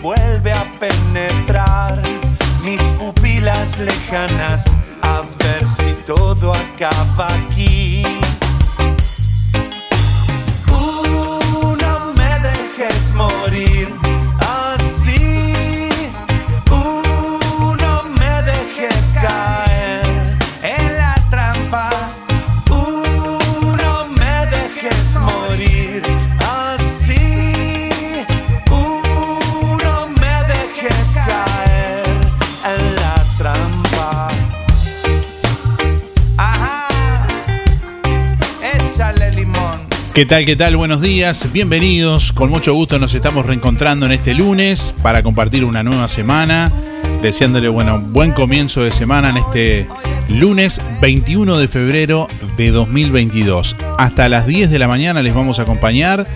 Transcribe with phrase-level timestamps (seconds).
[0.00, 2.00] vuelve a penetrar
[2.62, 4.64] mis pupilas lejanas.
[5.02, 8.04] A ver si todo acaba aquí.
[10.70, 14.03] Uh, no me dejes morir
[40.14, 40.46] ¿Qué tal?
[40.46, 40.76] ¿Qué tal?
[40.76, 42.32] Buenos días, bienvenidos.
[42.32, 46.70] Con mucho gusto nos estamos reencontrando en este lunes para compartir una nueva semana.
[47.20, 49.88] Deseándole bueno, buen comienzo de semana en este
[50.28, 53.74] lunes 21 de febrero de 2022.
[53.98, 56.28] Hasta las 10 de la mañana les vamos a acompañar.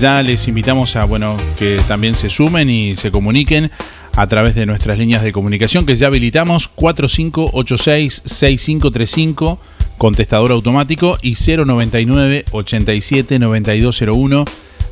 [0.00, 3.70] Ya les invitamos a bueno, que también se sumen y se comuniquen
[4.16, 9.58] a través de nuestras líneas de comunicación que ya habilitamos 4586-6535,
[9.98, 14.44] contestador automático y 099 87 9201,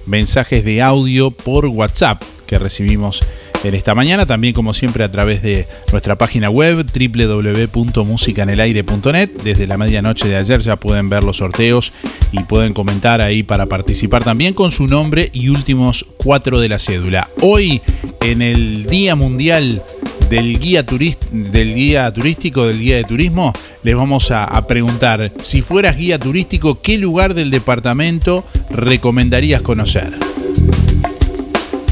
[0.06, 3.22] mensajes de audio por WhatsApp que recibimos
[3.64, 9.30] en esta mañana, también como siempre a través de nuestra página web www.musicanelaire.net.
[9.42, 11.92] Desde la medianoche de ayer ya pueden ver los sorteos
[12.32, 16.78] y pueden comentar ahí para participar también con su nombre y últimos cuatro de la
[16.78, 17.28] cédula.
[17.40, 17.82] Hoy
[18.20, 19.82] en el Día Mundial
[20.28, 23.52] del guía, del guía turístico, del guía de turismo,
[23.82, 30.14] les vamos a, a preguntar, si fueras guía turístico, ¿qué lugar del departamento recomendarías conocer?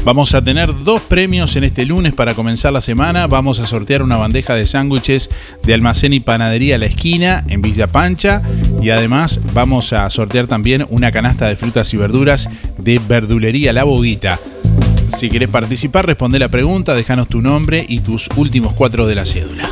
[0.05, 3.25] Vamos a tener dos premios en este lunes para comenzar la semana.
[3.25, 5.31] Vamos a sortear una bandeja de sándwiches
[5.63, 8.43] de almacén y panadería a la esquina en Villa Pancha.
[8.83, 12.47] Y además vamos a sortear también una canasta de frutas y verduras
[12.77, 14.39] de verdulería La Boguita.
[15.07, 19.25] Si querés participar, responde la pregunta, déjanos tu nombre y tus últimos cuatro de la
[19.25, 19.69] cédula.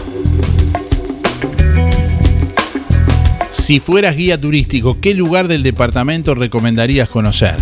[3.51, 7.55] Si fueras guía turístico, ¿qué lugar del departamento recomendarías conocer?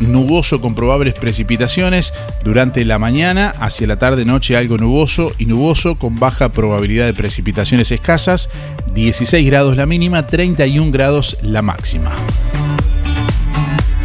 [0.00, 2.14] nuboso con probables precipitaciones
[2.44, 7.14] durante la mañana, hacia la tarde noche algo nuboso y nuboso con baja probabilidad de
[7.14, 8.50] precipitaciones escasas,
[8.94, 12.12] 16 grados la mínima, 31 grados la máxima.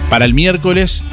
[0.09, 1.03] Para el miércoles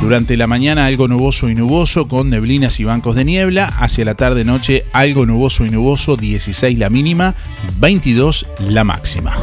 [0.00, 3.66] durante la mañana algo nuboso y nuboso con neblinas y bancos de niebla.
[3.66, 7.34] Hacia la tarde-noche algo nuboso y nuboso, 16 la mínima,
[7.80, 9.36] 22 la máxima.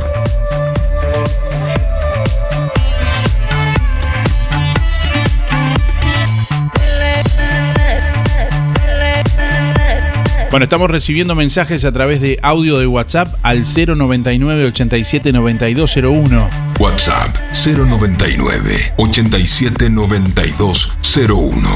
[10.56, 16.48] Bueno, estamos recibiendo mensajes a través de audio de WhatsApp al 099 87 9201.
[16.80, 17.28] WhatsApp
[17.66, 21.69] 099 87 9201.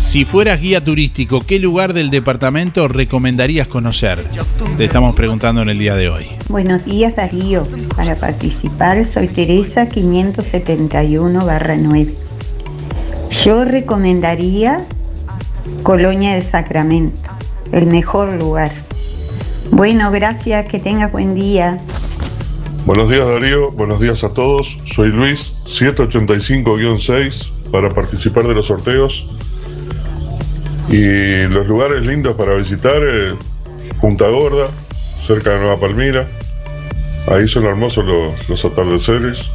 [0.00, 4.24] Si fueras guía turístico, ¿qué lugar del departamento recomendarías conocer?
[4.78, 6.24] Te estamos preguntando en el día de hoy.
[6.48, 7.68] Buenos días Darío.
[7.94, 12.14] Para participar soy Teresa 571-9.
[13.44, 14.86] Yo recomendaría
[15.82, 17.30] Colonia del Sacramento,
[17.70, 18.72] el mejor lugar.
[19.70, 21.78] Bueno, gracias, que tengas buen día.
[22.86, 24.78] Buenos días Darío, buenos días a todos.
[24.94, 29.26] Soy Luis 785-6 para participar de los sorteos
[30.90, 33.34] y los lugares lindos para visitar, eh,
[34.00, 34.68] Punta Gorda,
[35.24, 36.26] cerca de Nueva Palmira.
[37.28, 38.04] Ahí son hermosos
[38.48, 39.50] los, atardeceres.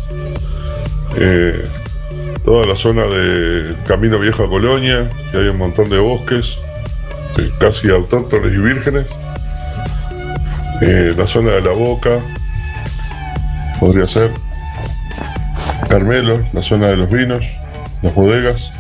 [1.18, 1.68] Eh,
[2.46, 6.58] toda la zona de Camino Viejo a Colonia, que hay un montón de bosques,
[7.38, 9.08] eh, casi autóctones y vírgenes.
[11.18, 12.20] la zona de la Boca,
[13.80, 14.32] podría ser.
[15.90, 17.46] Carmelo, la zona de los vinos,
[18.02, 18.72] las bodegas.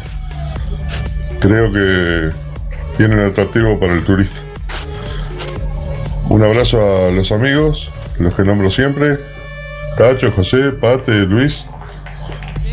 [1.39, 2.44] Creo que
[2.97, 4.39] tienen atractivo para el turista.
[6.29, 9.17] Un abrazo a los amigos, los que nombro siempre,
[9.97, 11.65] Cacho, José, Pate, Luis.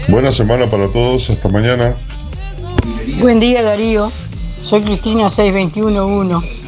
[0.09, 1.95] Buena semana para todos, hasta mañana.
[3.21, 4.11] Buen día Darío,
[4.63, 6.63] soy Cristina 6211.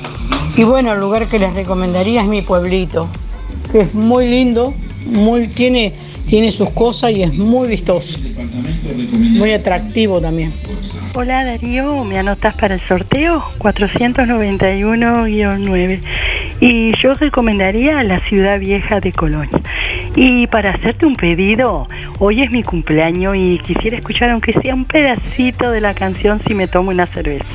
[0.57, 3.09] Y bueno, el lugar que les recomendaría es mi pueblito,
[3.73, 4.73] que es muy lindo,
[5.07, 5.95] muy, tiene,
[6.29, 8.19] tiene sus cosas y es muy vistoso.
[9.13, 10.53] Muy atractivo también.
[11.15, 13.41] Hola Darío, ¿me anotas para el sorteo?
[13.59, 16.01] 491-9.
[16.61, 19.61] Y yo recomendaría la ciudad vieja de Colonia.
[20.17, 21.89] Y para hacerte un pedido,
[22.19, 26.53] hoy es mi cumpleaños y quisiera escuchar aunque sea un pedacito de la canción si
[26.55, 27.47] me tomo una cerveza.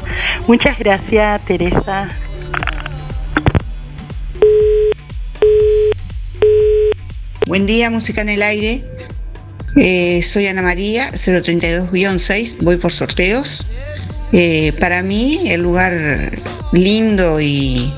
[0.47, 2.07] Muchas gracias, Teresa.
[7.50, 8.84] Buen día, música en el aire.
[9.75, 13.65] Eh, soy Ana María, 032-6, voy por sorteos.
[14.32, 15.91] Eh, para mí el lugar
[16.74, 17.91] lindo y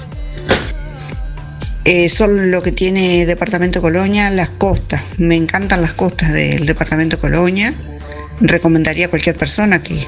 [1.84, 5.04] eh, son lo que tiene Departamento Colonia, las costas.
[5.18, 7.74] Me encantan las costas del Departamento Colonia.
[8.40, 10.08] Recomendaría a cualquier persona que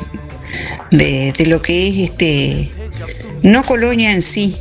[0.91, 2.71] de, de lo que es este,
[3.41, 4.55] no Colonia en sí,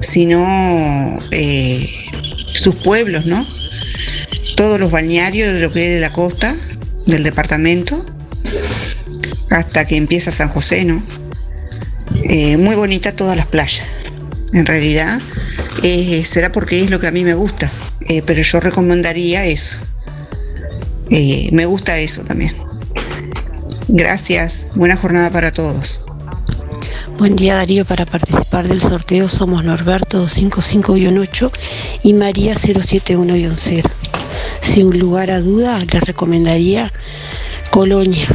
[0.00, 1.18] sino
[2.54, 3.44] sus pueblos, ¿no?
[4.56, 6.54] Todos los balnearios de lo que es de la costa
[7.06, 8.04] del departamento
[9.50, 11.02] hasta que empieza San José, ¿no?
[12.24, 13.86] Eh, muy bonita todas las playas.
[14.52, 15.20] En realidad,
[15.82, 17.70] eh, será porque es lo que a mí me gusta,
[18.08, 19.78] eh, pero yo recomendaría eso.
[21.50, 22.54] Me gusta eso también.
[23.88, 26.01] Gracias, buena jornada para todos.
[27.18, 31.50] Buen día Darío, para participar del sorteo somos Norberto 55-8
[32.02, 33.82] y María 071-0.
[34.60, 36.92] Sin lugar a duda les recomendaría
[37.70, 38.26] Colonia,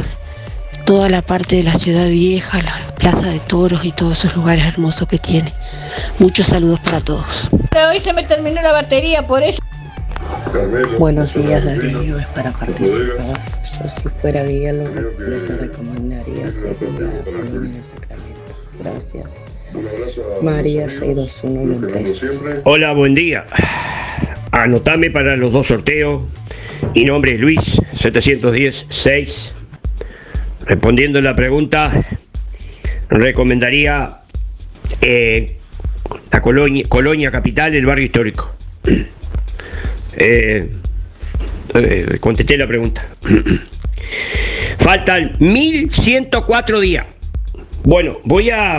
[0.85, 4.65] toda la parte de la ciudad vieja, la plaza de toros y todos esos lugares
[4.65, 5.51] hermosos que tiene.
[6.19, 7.49] Muchos saludos para todos.
[7.69, 9.59] Pero hoy se me terminó la batería, por eso.
[10.97, 13.39] Buenos días Darío, es para participar.
[13.63, 18.36] Yo si fuera Villalobos le te recomendaría sería Colonia de Sacramento.
[18.79, 19.35] Gracias.
[20.41, 23.45] María 621 Hola, buen día.
[24.51, 26.23] Anotame para los dos sorteos.
[26.95, 29.51] Mi nombre es Luis, 710-6.
[30.65, 31.91] Respondiendo la pregunta,
[33.09, 34.21] recomendaría
[35.01, 35.57] eh,
[36.31, 38.55] la colonia, colonia capital del barrio histórico.
[40.19, 40.67] Eh,
[41.75, 43.07] eh, contesté la pregunta.
[44.79, 47.05] Faltan 1104 días.
[47.83, 48.77] Bueno, voy a,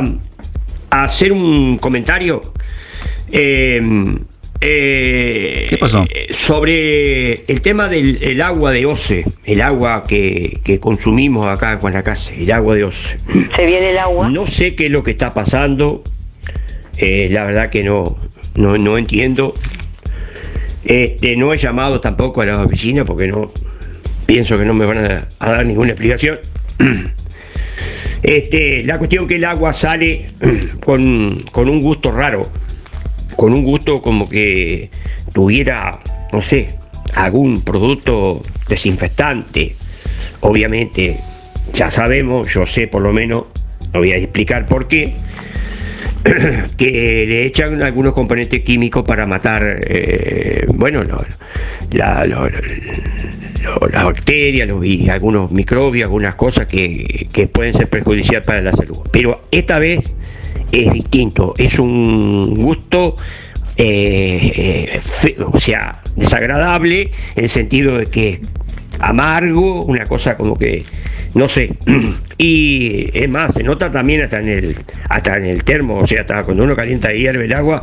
[0.91, 2.43] a hacer un comentario.
[3.31, 3.81] Eh,
[4.61, 6.05] eh, ¿Qué pasó?
[6.31, 11.93] Sobre el tema del el agua de OCE, el agua que, que consumimos acá con
[11.93, 13.19] la casa, el agua de OCE.
[13.55, 14.29] Se viene el agua.
[14.31, 16.03] No sé qué es lo que está pasando,
[16.97, 18.17] eh, la verdad que no,
[18.57, 19.55] no, no entiendo.
[20.85, 23.53] Este, no he llamado tampoco a la oficina porque no
[24.27, 26.39] pienso que no me van a, a dar ninguna explicación.
[28.23, 30.31] Este, la cuestión que el agua sale
[30.85, 32.43] con, con un gusto raro,
[33.37, 34.91] con un gusto como que
[35.33, 36.01] tuviera,
[36.33, 36.69] no sé,
[37.15, 39.77] algún producto desinfectante.
[40.41, 41.19] Obviamente,
[41.73, 43.47] ya sabemos, yo sé por lo menos,
[43.93, 45.15] no voy a explicar por qué,
[46.77, 51.25] que le echan algunos componentes químicos para matar, eh, bueno, lo-
[51.93, 52.27] la-
[53.93, 58.73] las bacterias los- y algunos microbios, algunas cosas que, que pueden ser perjudiciales para la
[58.73, 58.99] salud.
[59.11, 60.15] Pero esta vez
[60.73, 63.17] es distinto, es un gusto,
[63.77, 68.41] eh, eh, o sea, desagradable en el sentido de que
[69.01, 70.85] amargo, una cosa como que,
[71.35, 71.71] no sé,
[72.39, 74.77] y es más, se nota también hasta en el,
[75.09, 77.81] hasta en el termo, o sea, hasta cuando uno calienta y hierve el agua,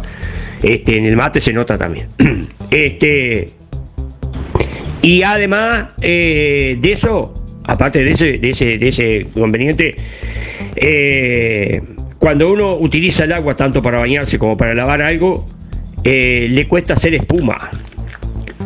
[0.62, 2.08] este, en el mate se nota también.
[2.72, 3.48] Este,
[5.02, 7.32] y además eh, de eso,
[7.64, 9.96] aparte de ese, de ese, de ese inconveniente,
[10.76, 11.82] eh,
[12.20, 15.46] cuando uno utiliza el agua tanto para bañarse como para lavar algo,
[16.04, 17.70] eh, le cuesta hacer espuma.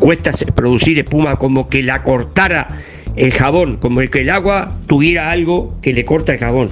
[0.09, 2.67] Cuesta producir espuma como que la cortara
[3.15, 6.69] el jabón, como el que el agua tuviera algo que le corta el jabón.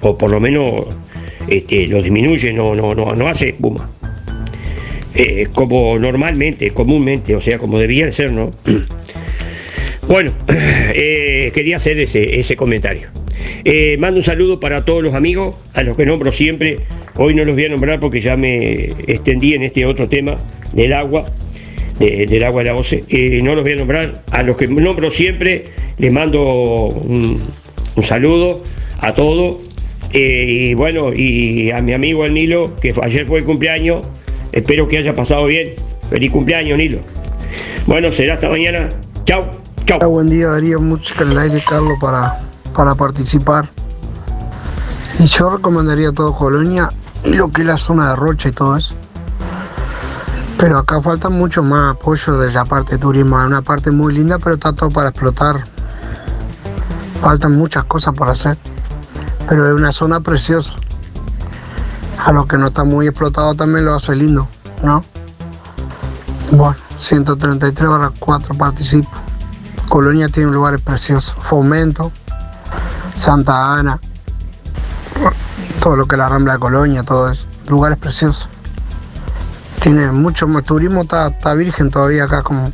[0.00, 0.86] O por lo menos
[1.46, 3.90] este, lo disminuye, no, no, no, no hace espuma.
[5.14, 8.50] Eh, como normalmente, comúnmente, o sea, como debía ser, ¿no?
[10.08, 13.08] Bueno, eh, quería hacer ese, ese comentario.
[13.62, 16.78] Eh, mando un saludo para todos los amigos, a los que nombro siempre.
[17.16, 20.38] Hoy no los voy a nombrar porque ya me extendí en este otro tema
[20.72, 21.26] del agua,
[22.00, 23.04] de- del agua de la OCE.
[23.08, 24.22] Eh, no los voy a nombrar.
[24.32, 25.66] A los que nombro siempre
[25.98, 27.40] les mando un,
[28.02, 28.62] saludo
[29.00, 29.58] a todos.
[30.12, 34.04] Eh, y bueno, y a mi amigo el Nilo, que ayer fue el cumpleaños,
[34.50, 35.74] espero que haya pasado bien.
[36.08, 36.98] Feliz cumpleaños, Nilo.
[37.86, 38.88] Bueno, será hasta mañana.
[39.24, 39.48] Chao.
[39.94, 42.40] Hola, buen día Darío, música en el aire Carlos para,
[42.74, 43.68] para participar.
[45.18, 46.88] Y yo recomendaría todo Colonia
[47.24, 48.94] y lo que es la zona de Rocha y todo eso.
[50.60, 53.38] Pero acá falta mucho más apoyo de la parte de turismo.
[53.38, 55.64] Es una parte muy linda, pero está todo para explotar.
[57.22, 58.58] Faltan muchas cosas por hacer.
[59.48, 60.74] Pero es una zona preciosa.
[62.22, 64.46] A lo que no está muy explotado también lo hace lindo,
[64.82, 65.02] ¿no?
[66.52, 69.08] Bueno, 133 horas 4 participo.
[69.88, 71.34] Colonia tiene lugares preciosos.
[71.48, 72.12] Fomento,
[73.16, 73.98] Santa Ana,
[75.82, 77.46] todo lo que es la Rambla de Colonia, todo eso.
[77.66, 78.46] Lugares preciosos.
[79.80, 82.70] Tiene mucho más turismo, está, virgen todavía acá como...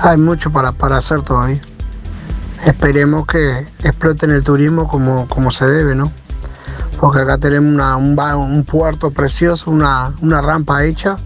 [0.00, 1.60] Hay mucho para, hacer todavía.
[2.64, 6.12] Esperemos que exploten el turismo como, como se debe, ¿no?
[7.00, 11.16] Porque acá tenemos una- un, un puerto precioso, una, rampa hecha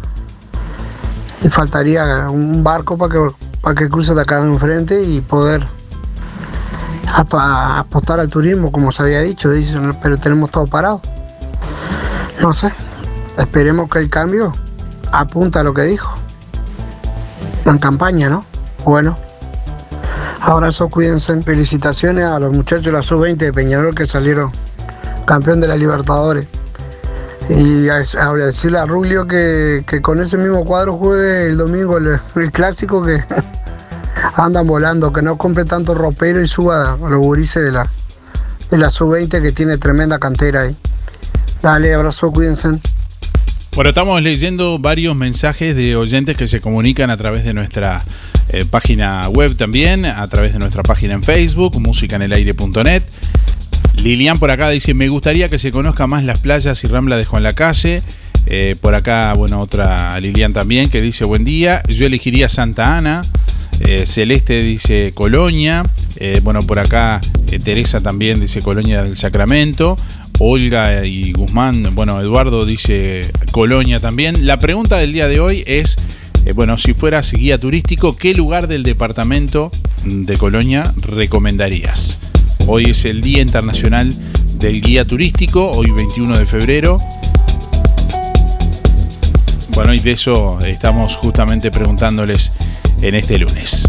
[1.43, 3.31] y faltaría un barco para que,
[3.75, 5.67] que cruce de acá de enfrente y poder
[7.07, 11.01] apostar al turismo, como se había dicho, dicen, pero tenemos todo parado.
[12.41, 12.73] No sé,
[13.39, 14.53] esperemos que el cambio
[15.13, 16.15] apunta a lo que dijo
[17.65, 18.45] en campaña, ¿no?
[18.85, 19.17] Bueno,
[20.41, 21.43] abrazo, cuídense.
[21.43, 24.53] Felicitaciones a los muchachos de la sub-20 de Peñarol que salieron
[25.25, 26.47] campeón de la Libertadores.
[27.49, 32.19] Y a, a decirle a Rulio que, con ese mismo cuadro juegue el domingo el,
[32.35, 33.23] el clásico que
[34.37, 37.89] andan volando, que no compre tanto ropero y suba a los gurises de la,
[38.71, 40.77] de la sub-20 que tiene tremenda cantera ahí.
[41.63, 42.81] Dale, abrazo, cuídense.
[43.77, 48.03] Bueno, estamos leyendo varios mensajes de oyentes que se comunican a través de nuestra
[48.49, 53.03] eh, página web también, a través de nuestra página en Facebook, musicanelaire.net.
[54.03, 57.27] Lilian por acá dice, me gustaría que se conozca más las playas y Rambla de
[57.27, 58.03] Juan Lacase.
[58.47, 63.21] Eh, por acá, bueno, otra Lilian también que dice, buen día, yo elegiría Santa Ana.
[63.81, 65.83] Eh, Celeste dice Colonia.
[66.17, 67.21] Eh, bueno, por acá
[67.63, 69.99] Teresa también dice Colonia del Sacramento.
[70.39, 74.47] Olga y Guzmán, bueno, Eduardo dice Colonia también.
[74.47, 75.97] La pregunta del día de hoy es,
[76.45, 79.71] eh, bueno, si fueras guía turístico, ¿qué lugar del departamento
[80.05, 82.19] de Colonia recomendarías?
[82.67, 84.13] Hoy es el Día Internacional
[84.59, 86.99] del Guía Turístico, hoy 21 de febrero.
[89.75, 92.53] Bueno, y de eso estamos justamente preguntándoles
[93.03, 93.89] en este lunes.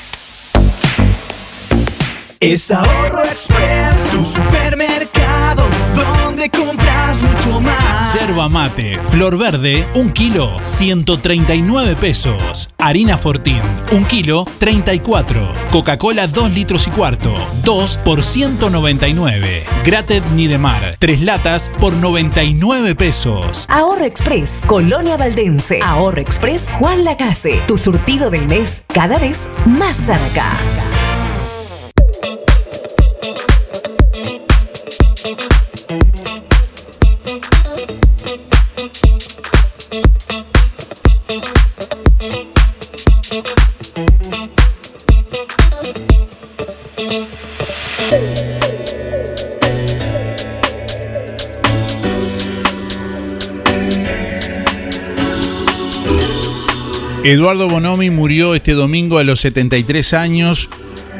[2.41, 5.63] Es Ahorro Express, tu supermercado,
[5.95, 8.15] donde compras mucho más.
[8.15, 12.73] Yerba mate, flor verde, un kilo, 139 pesos.
[12.79, 15.53] Harina Fortín, un kilo, 34.
[15.71, 17.31] Coca-Cola, 2 litros y cuarto,
[17.63, 19.63] 2 por 199.
[19.85, 23.67] Grated Nidemar, 3 latas por 99 pesos.
[23.69, 25.79] Ahorro Express, Colonia Valdense.
[25.83, 27.59] Ahorro Express, Juan Lacase.
[27.67, 30.47] Tu surtido del mes, cada vez más cerca.
[57.23, 60.69] Eduardo Bonomi murió este domingo a los 73 años.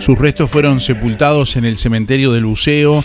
[0.01, 3.01] Sus restos fueron sepultados en el cementerio del Buceo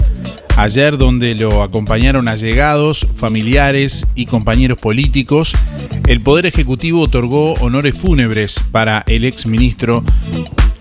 [0.56, 5.54] ayer donde lo acompañaron allegados, familiares y compañeros políticos.
[6.08, 10.02] El Poder Ejecutivo otorgó honores fúnebres para el ex ministro.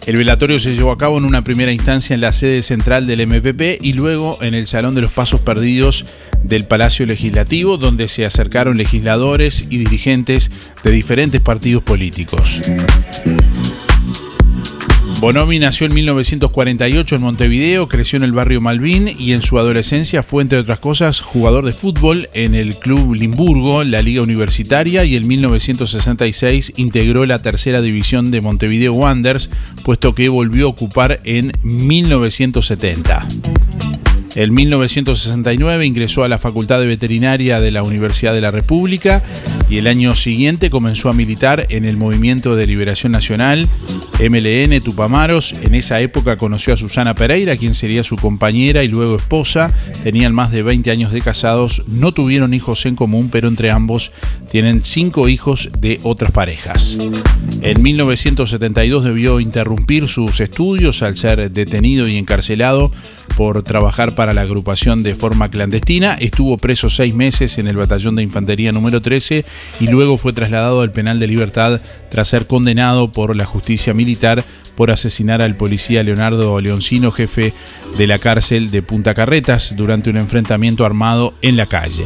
[0.06, 3.28] El velatorio se llevó a cabo en una primera instancia en la sede central del
[3.28, 6.06] MPP y luego en el Salón de los Pasos Perdidos
[6.42, 10.52] del Palacio Legislativo, donde se acercaron legisladores y dirigentes
[10.84, 12.62] de diferentes partidos políticos.
[15.26, 20.22] Bonomi nació en 1948 en Montevideo, creció en el barrio Malvin y en su adolescencia
[20.22, 25.16] fue, entre otras cosas, jugador de fútbol en el Club Limburgo, la Liga Universitaria y
[25.16, 29.50] en 1966 integró la tercera división de Montevideo Wanderers,
[29.84, 33.28] puesto que volvió a ocupar en 1970.
[34.36, 39.24] En 1969 ingresó a la Facultad de Veterinaria de la Universidad de la República
[39.70, 43.70] y el año siguiente comenzó a militar en el Movimiento de Liberación Nacional,
[44.20, 45.54] MLN Tupamaros.
[45.62, 49.72] En esa época conoció a Susana Pereira, quien sería su compañera y luego esposa.
[50.04, 54.12] Tenían más de 20 años de casados, no tuvieron hijos en común, pero entre ambos
[54.52, 56.98] tienen cinco hijos de otras parejas.
[57.62, 62.92] En 1972 debió interrumpir sus estudios al ser detenido y encarcelado
[63.36, 66.16] por trabajar para la agrupación de forma clandestina.
[66.16, 69.46] Estuvo preso seis meses en el batallón de infantería número 13
[69.80, 74.44] y luego fue trasladado al penal de libertad tras ser condenado por la justicia militar
[74.76, 77.54] por asesinar al policía Leonardo Leoncino, jefe
[77.98, 82.06] de la cárcel de Punta Carretas, durante un enfrentamiento armado en la calle.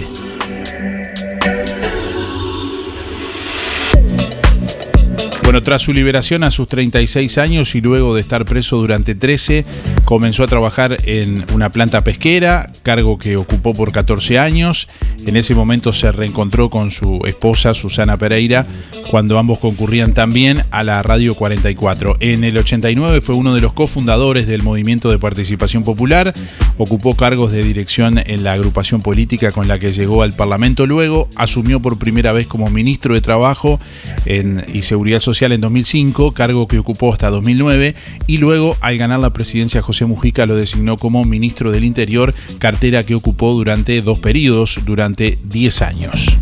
[5.50, 9.66] Bueno, tras su liberación a sus 36 años y luego de estar preso durante 13,
[10.06, 14.88] comenzó a trabajar en una planta pesquera, cargo que ocupó por 14 años.
[15.26, 18.68] En ese momento se reencontró con su esposa Susana Pereira
[19.10, 22.18] cuando ambos concurrían también a la Radio 44.
[22.20, 26.32] En el 89 fue uno de los cofundadores del Movimiento de Participación Popular,
[26.78, 30.86] ocupó cargos de dirección en la agrupación política con la que llegó al Parlamento.
[30.86, 33.80] Luego asumió por primera vez como ministro de Trabajo
[34.28, 37.96] y Seguridad Social en 2005, cargo que ocupó hasta 2009,
[38.28, 43.06] y luego al ganar la presidencia José Mujica lo designó como ministro del Interior, cartera
[43.06, 46.38] que ocupó durante dos periodos, durante 10 años.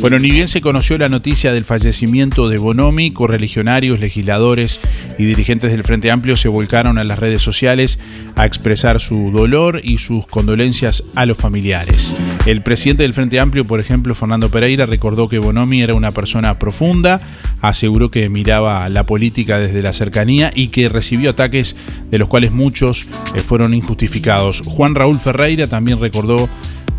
[0.00, 4.80] Bueno, ni bien se conoció la noticia del fallecimiento de Bonomi, correligionarios, legisladores
[5.18, 7.98] y dirigentes del Frente Amplio se volcaron a las redes sociales
[8.34, 12.14] a expresar su dolor y sus condolencias a los familiares.
[12.46, 16.58] El presidente del Frente Amplio, por ejemplo, Fernando Pereira, recordó que Bonomi era una persona
[16.58, 17.20] profunda,
[17.60, 21.76] aseguró que miraba la política desde la cercanía y que recibió ataques
[22.10, 24.62] de los cuales muchos eh, fueron injustificados.
[24.64, 26.48] Juan Raúl Ferreira también recordó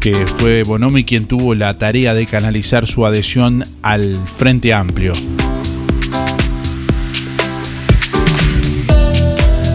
[0.01, 5.13] que fue Bonomi quien tuvo la tarea de canalizar su adhesión al Frente Amplio.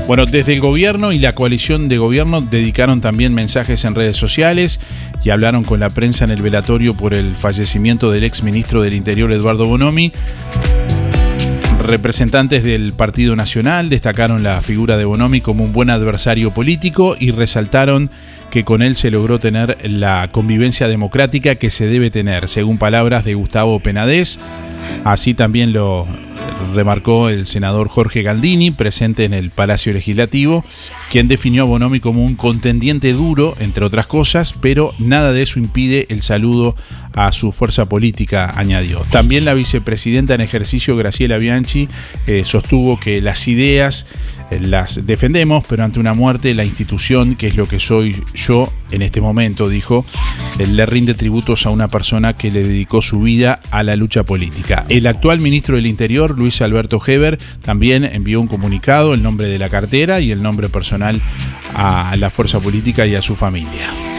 [0.09, 4.81] Bueno, desde el gobierno y la coalición de gobierno dedicaron también mensajes en redes sociales
[5.23, 8.95] y hablaron con la prensa en el velatorio por el fallecimiento del ex ministro del
[8.95, 10.13] Interior Eduardo Bonomi.
[11.87, 17.31] Representantes del Partido Nacional destacaron la figura de Bonomi como un buen adversario político y
[17.31, 18.11] resaltaron
[18.51, 23.25] que con él se logró tener la convivencia democrática que se debe tener, según palabras
[23.25, 24.39] de Gustavo Penadez.
[25.05, 26.07] Así también lo
[26.75, 30.65] remarcó el senador Jorge Galdini, presente en el Palacio Legislativo,
[31.11, 35.59] quien definió a Bonomi como un contendiente duro, entre otras cosas, pero nada de eso
[35.59, 36.75] impide el saludo
[37.15, 39.05] a su fuerza política, añadió.
[39.11, 41.89] También la vicepresidenta en ejercicio, Graciela Bianchi,
[42.27, 44.07] eh, sostuvo que las ideas
[44.51, 49.03] las defendemos, pero ante una muerte la institución, que es lo que soy yo en
[49.03, 50.05] este momento, dijo,
[50.59, 54.25] eh, le rinde tributos a una persona que le dedicó su vida a la lucha
[54.25, 54.87] política.
[54.89, 59.59] El actual ministro del Interior, Luis Alberto Heber, también envió un comunicado, el nombre de
[59.59, 61.21] la cartera y el nombre personal
[61.75, 64.16] a la fuerza política y a su familia.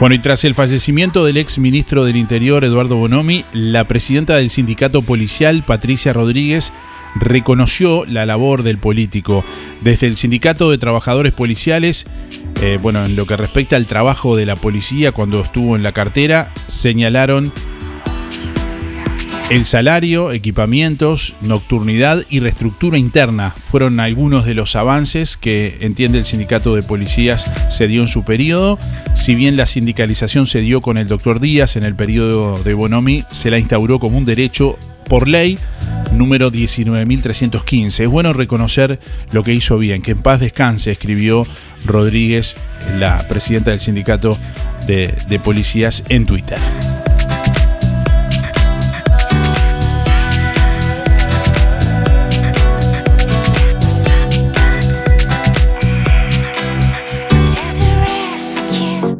[0.00, 4.48] Bueno, y tras el fallecimiento del ex ministro del Interior, Eduardo Bonomi, la presidenta del
[4.48, 6.72] sindicato policial, Patricia Rodríguez,
[7.16, 9.44] reconoció la labor del político.
[9.80, 12.06] Desde el sindicato de trabajadores policiales,
[12.62, 15.90] eh, bueno, en lo que respecta al trabajo de la policía cuando estuvo en la
[15.90, 17.52] cartera, señalaron
[19.50, 26.26] el salario, equipamientos, nocturnidad y reestructura interna fueron algunos de los avances que entiende el
[26.26, 28.78] sindicato de policías se dio en su periodo.
[29.14, 33.24] Si bien la sindicalización se dio con el doctor Díaz en el periodo de Bonomi,
[33.30, 35.58] se la instauró como un derecho por ley
[36.12, 38.00] número 19.315.
[38.04, 41.46] Es bueno reconocer lo que hizo bien, que en paz descanse, escribió
[41.86, 42.56] Rodríguez,
[42.98, 44.36] la presidenta del sindicato
[44.86, 46.58] de, de policías, en Twitter.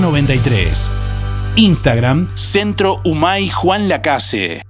[0.00, 0.90] 93.
[1.56, 4.69] Instagram, Centro Humay Juan Lacase.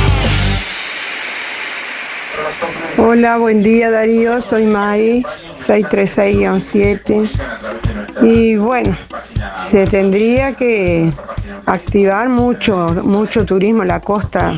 [2.97, 7.29] Hola, buen día Darío, soy Mari, 636-7.
[8.21, 8.97] Y bueno,
[9.69, 11.11] se tendría que
[11.65, 13.83] activar mucho, mucho turismo.
[13.83, 14.53] La costa,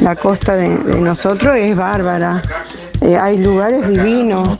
[0.00, 2.42] la costa de, de nosotros es bárbara.
[3.00, 4.58] Eh, hay lugares divinos.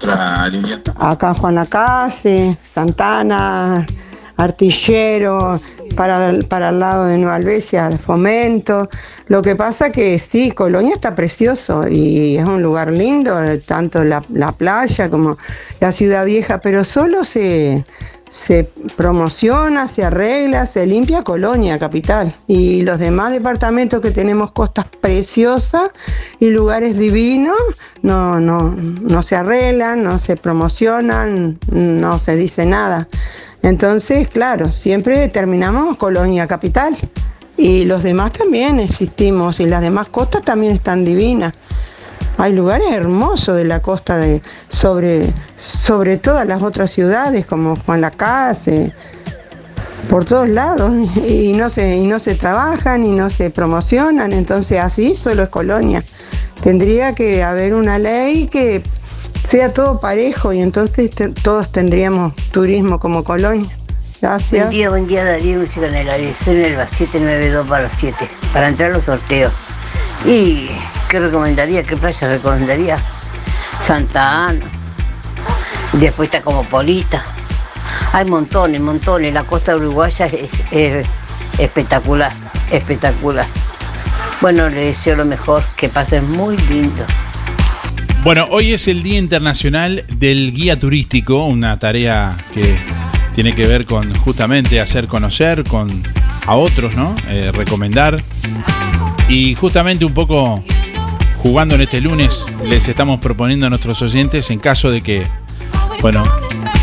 [0.99, 3.87] Acá Juan Lacase, Santana,
[4.37, 5.61] Artillero,
[5.95, 8.89] para, para el lado de Nueva Albesia, Fomento.
[9.27, 13.35] Lo que pasa que sí, Colonia está precioso y es un lugar lindo,
[13.67, 15.39] tanto la, la playa como
[15.81, 17.85] la ciudad vieja, pero solo se,
[18.33, 22.35] se promociona, se arregla, se limpia Colonia, capital.
[22.47, 25.91] Y los demás departamentos que tenemos costas preciosas
[26.41, 27.59] y lugares divinos,
[28.01, 33.07] no, no, no se arreglan, no se promocionan, no se dice nada.
[33.63, 36.97] Entonces, claro, siempre terminamos Colonia Capital.
[37.57, 41.53] Y los demás también existimos y las demás costas también están divinas.
[42.39, 48.01] Hay lugares hermosos de la costa de, sobre, sobre todas las otras ciudades como Juan
[48.01, 48.93] Lacase,
[50.09, 50.93] por todos lados
[51.27, 55.49] y no se y no se trabajan y no se promocionan, entonces así solo es
[55.51, 56.05] Colonia.
[56.63, 58.83] Tendría que haber una ley que
[59.49, 61.11] sea todo parejo y entonces
[61.43, 63.71] todos tendríamos turismo como Colonia.
[64.21, 64.67] Gracias.
[64.67, 66.25] Buen día, buen día Darío, música en el área.
[66.25, 69.53] En el 792 para las 7, para entrar a los sorteos.
[70.25, 70.69] ¿Y
[71.09, 71.83] qué recomendaría?
[71.83, 72.99] ¿Qué playa recomendaría?
[73.81, 74.65] Santa Ana.
[75.95, 77.25] Después está como Polita.
[78.13, 79.35] Hay montones, montones.
[79.35, 81.05] La costa uruguaya es, es
[81.59, 82.33] espectacular,
[82.71, 83.47] espectacular.
[84.41, 87.05] Bueno, les deseo lo mejor, que pasen muy lindo.
[88.25, 92.77] Bueno, hoy es el Día Internacional del Guía Turístico, una tarea que
[93.35, 95.91] tiene que ver con justamente hacer conocer con
[96.47, 97.17] a otros, ¿no?
[97.27, 98.23] Eh, recomendar.
[99.29, 100.63] Y justamente un poco
[101.39, 105.27] jugando en este lunes, les estamos proponiendo a nuestros oyentes, en caso de que,
[106.01, 106.23] bueno,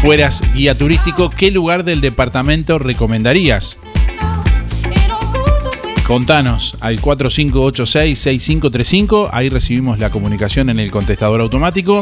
[0.02, 3.78] fueras guía turístico, ¿qué lugar del departamento recomendarías?
[6.10, 12.02] Contanos al 4586-6535, ahí recibimos la comunicación en el contestador automático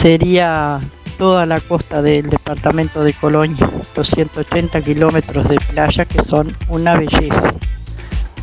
[0.06, 0.78] sería
[1.18, 6.96] toda la costa del departamento de Colonia, los 180 kilómetros de playa que son una
[6.96, 7.52] belleza.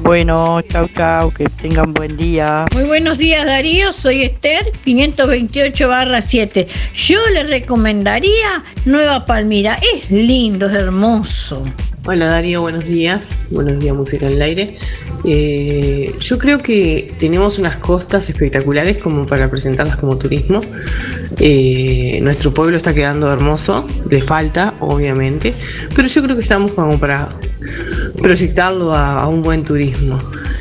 [0.02, 2.66] Bueno, chau chau, que tengan buen día.
[2.74, 6.68] Muy buenos días Darío, soy Esther, 528 barra 7.
[6.94, 11.64] Yo le recomendaría Nueva Palmira, es lindo, es hermoso.
[12.06, 13.38] Hola Darío, buenos días.
[13.50, 14.76] Buenos días, Música en el Aire.
[15.24, 20.60] Eh, yo creo que tenemos unas costas espectaculares como para presentarlas como turismo.
[21.40, 25.54] Eh, nuestro pueblo está quedando hermoso, le falta, obviamente,
[25.96, 27.30] pero yo creo que estamos como para
[28.22, 30.18] proyectarlo a, un buen turismo.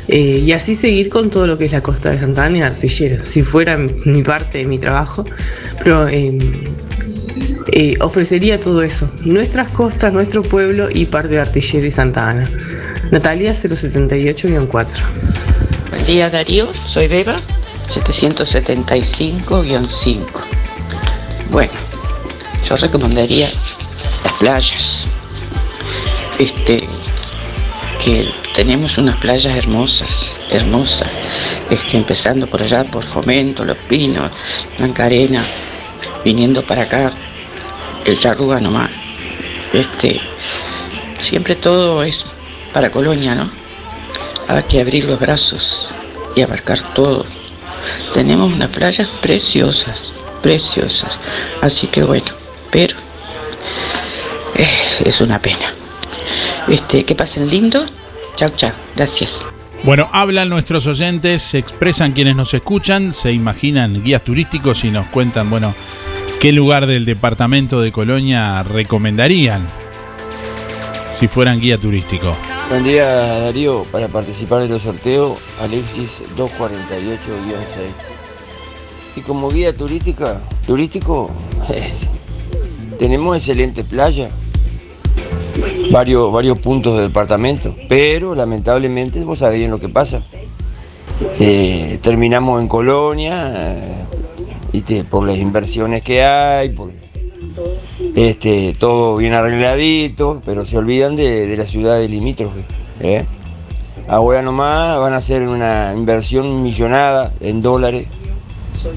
[0.07, 3.23] Eh, y así seguir con todo lo que es la costa de Santana y Artillero,
[3.23, 5.25] si fuera mi parte de mi trabajo.
[5.83, 6.37] Pero eh,
[7.71, 9.09] eh, ofrecería todo eso.
[9.25, 12.49] Nuestras costas, nuestro pueblo y parte de Artillería y Santa Ana.
[13.11, 14.87] Natalia 078-4.
[15.89, 17.37] Buen día Darío, soy Beba,
[17.89, 20.19] 775-5.
[21.51, 21.73] Bueno,
[22.67, 23.49] yo recomendaría
[24.23, 25.07] las playas.
[26.39, 26.87] Este,
[28.03, 30.09] que tenemos unas playas hermosas,
[30.49, 31.09] hermosas.
[31.69, 34.31] Este, empezando por allá, por Fomento, Los Pinos,
[34.77, 35.45] Blanca Arena,
[36.23, 37.11] viniendo para acá,
[38.05, 38.91] el Charruga nomás.
[39.71, 40.21] Este,
[41.19, 42.25] siempre todo es
[42.73, 43.49] para Colonia, ¿no?
[44.47, 45.89] Hay que abrir los brazos
[46.35, 47.25] y abarcar todo.
[48.13, 51.17] Tenemos unas playas preciosas, preciosas.
[51.61, 52.31] Así que bueno,
[52.71, 52.97] pero
[54.55, 54.67] eh,
[55.05, 55.73] es una pena.
[56.67, 57.85] Este, que pasen lindo.
[58.35, 58.71] Chao, chao.
[58.95, 59.43] Gracias.
[59.83, 65.07] Bueno, hablan nuestros oyentes, se expresan quienes nos escuchan, se imaginan guías turísticos y nos
[65.07, 65.75] cuentan, bueno,
[66.39, 69.67] qué lugar del departamento de Colonia recomendarían
[71.09, 72.33] si fueran guía turístico.
[72.69, 76.47] Buen día Darío, para participar de los sorteos, Alexis 248-6.
[79.17, 81.29] Y como guía turística, turístico,
[82.99, 84.29] tenemos excelente playa,
[85.91, 90.23] varios, varios puntos del departamento, pero lamentablemente vos sabés bien lo que pasa.
[91.39, 93.51] Eh, terminamos en Colonia
[94.73, 96.89] eh, por las inversiones que hay, por,
[98.15, 102.61] este, todo bien arregladito, pero se olvidan de, la ciudad de limítrofe.
[102.99, 103.25] ¿eh?
[104.07, 108.07] Ahora nomás van a hacer una inversión millonada en dólares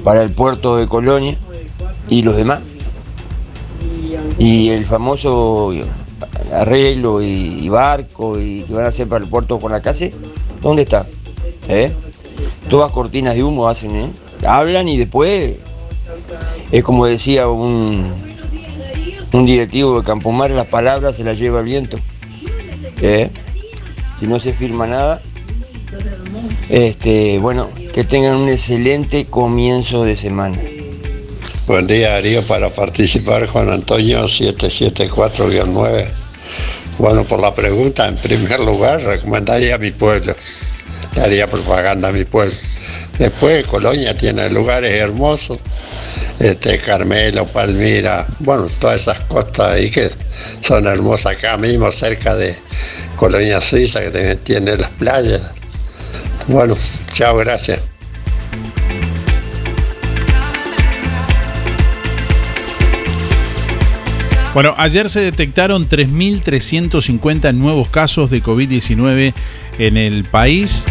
[0.03, 1.37] para el puerto de Colonia
[2.09, 2.61] y los demás.
[4.38, 5.72] Y el famoso
[6.60, 10.06] arreglo y, barco y que van a hacer para el puerto con la casa,
[10.62, 11.06] ¿dónde está?
[11.68, 11.92] ¿Eh?
[12.68, 14.10] Todas cortinas de humo hacen, ¿eh?
[14.46, 15.56] Hablan y después
[16.70, 18.12] es como decía un,
[19.32, 21.98] un directivo de Campomar, las palabras se las lleva el viento.
[23.00, 23.30] ¿Eh?
[24.18, 25.22] Si no se firma nada,
[26.70, 30.56] este, bueno, que tengan un excelente comienzo de semana.
[31.66, 36.25] Buen día, Darío, para participar Juan Antonio 774-9.
[36.98, 40.34] Bueno, por la pregunta, en primer lugar, recomendaría a mi pueblo.
[41.14, 42.54] Le haría propaganda a mi pueblo.
[43.18, 45.58] Después, Colonia tiene lugares hermosos.
[46.38, 50.10] Este, Carmelo, Palmira, bueno, todas esas costas ahí que
[50.60, 52.54] son hermosas acá mismo, cerca de
[53.16, 55.40] Colonia Suiza, que tiene las playas.
[56.46, 56.76] Bueno,
[57.12, 57.95] chao, gracias.
[64.56, 69.34] Bueno, ayer se detectaron 3.350 nuevos casos de COVID-19
[69.78, 70.86] en el país.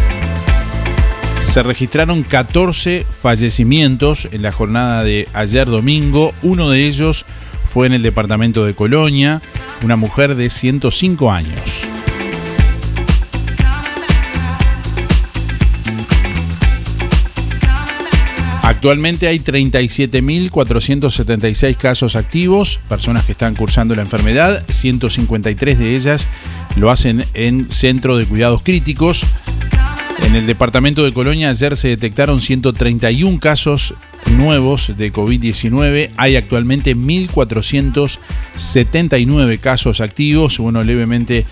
[1.40, 6.32] Se registraron 14 fallecimientos en la jornada de ayer domingo.
[6.42, 7.26] Uno de ellos
[7.64, 9.42] fue en el departamento de Colonia,
[9.82, 11.88] una mujer de 105 años.
[18.86, 26.28] Actualmente hay 37.476 casos activos, personas que están cursando la enfermedad, 153 de ellas
[26.76, 29.26] lo hacen en centro de cuidados críticos.
[30.22, 33.92] En el departamento de Colonia ayer se detectaron 131 casos
[34.36, 36.08] nuevos de COVID-19.
[36.16, 40.56] Hay actualmente 1.479 casos activos.
[40.58, 41.44] Bueno, levemente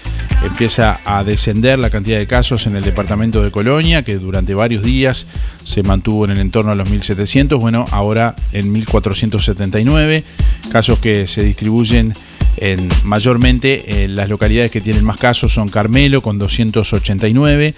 [0.43, 4.83] empieza a descender la cantidad de casos en el departamento de Colonia, que durante varios
[4.83, 5.27] días
[5.63, 7.61] se mantuvo en el entorno de los 1.700.
[7.61, 10.25] Bueno, ahora en 1.479.
[10.71, 12.15] Casos que se distribuyen
[12.57, 17.75] en, mayormente en las localidades que tienen más casos son Carmelo con 289,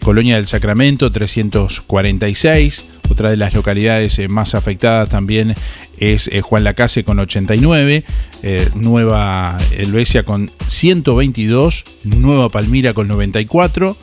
[0.00, 5.54] Colonia del Sacramento 346, otra de las localidades eh, más afectadas también
[5.98, 8.04] es eh, Juan Lacase con 89,
[8.42, 13.96] eh, Nueva Helvecia con 122, Nueva Palmira con 94,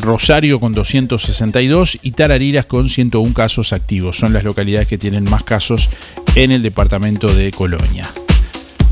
[0.00, 4.18] Rosario con 262 y Tarariras con 101 casos activos.
[4.18, 5.88] Son las localidades que tienen más casos
[6.34, 8.08] en el departamento de Colonia.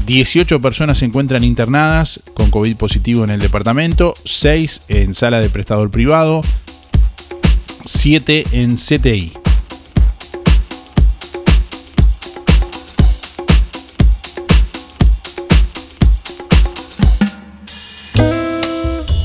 [0.07, 5.51] 18 personas se encuentran internadas con COVID positivo en el departamento, 6 en sala de
[5.51, 6.43] prestador privado,
[7.85, 9.33] 7 en CTI.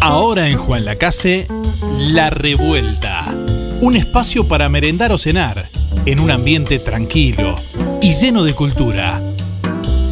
[0.01, 1.47] Ahora en Juan Lacase,
[2.09, 3.37] La Revuelta.
[3.81, 5.69] Un espacio para merendar o cenar,
[6.07, 7.55] en un ambiente tranquilo
[8.01, 9.30] y lleno de cultura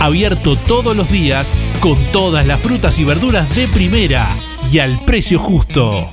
[0.00, 4.28] Abierto todos los días con todas las frutas y verduras de primera
[4.70, 6.12] y al precio justo.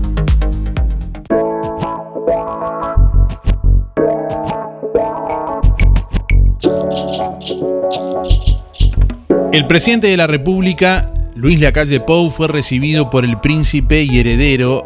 [9.51, 14.85] El presidente de la República, Luis Lacalle Pou, fue recibido por el príncipe y heredero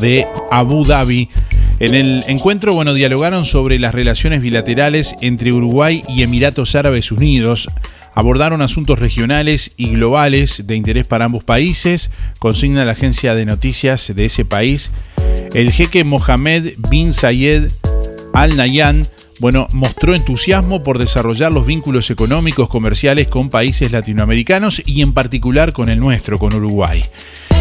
[0.00, 1.28] de Abu Dhabi.
[1.80, 7.68] En el encuentro, bueno, dialogaron sobre las relaciones bilaterales entre Uruguay y Emiratos Árabes Unidos.
[8.14, 14.14] Abordaron asuntos regionales y globales de interés para ambos países, consigna la agencia de noticias
[14.14, 14.92] de ese país.
[15.52, 17.72] El jeque Mohamed bin Zayed
[18.32, 19.08] Al Nahyan
[19.38, 25.72] bueno, mostró entusiasmo por desarrollar los vínculos económicos comerciales con países latinoamericanos y en particular
[25.72, 27.04] con el nuestro, con Uruguay.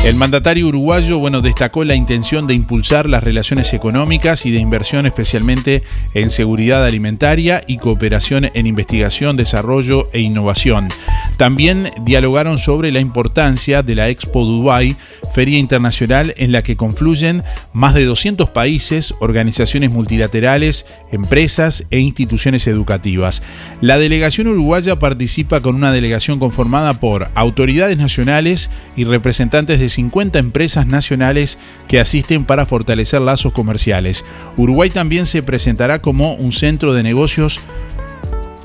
[0.05, 5.07] El mandatario uruguayo bueno, destacó la intención de impulsar las relaciones económicas y de inversión
[5.07, 5.81] especialmente
[6.13, 10.89] en seguridad alimentaria y cooperación en investigación, desarrollo e innovación.
[11.37, 14.95] También dialogaron sobre la importancia de la Expo Dubai,
[15.33, 17.41] feria internacional en la que confluyen
[17.73, 23.41] más de 200 países, organizaciones multilaterales, empresas e instituciones educativas.
[23.81, 30.39] La delegación uruguaya participa con una delegación conformada por autoridades nacionales y representantes de 50
[30.39, 34.23] empresas nacionales que asisten para fortalecer lazos comerciales.
[34.57, 37.59] Uruguay también se presentará como un centro de negocios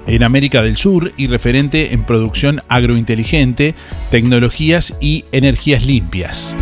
[0.06, 3.74] en América del Sur y referente en producción agrointeligente,
[4.10, 6.56] tecnologías y energías limpias.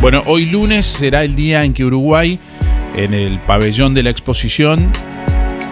[0.00, 2.38] Bueno, hoy lunes será el día en que Uruguay,
[2.96, 4.90] en el pabellón de la exposición,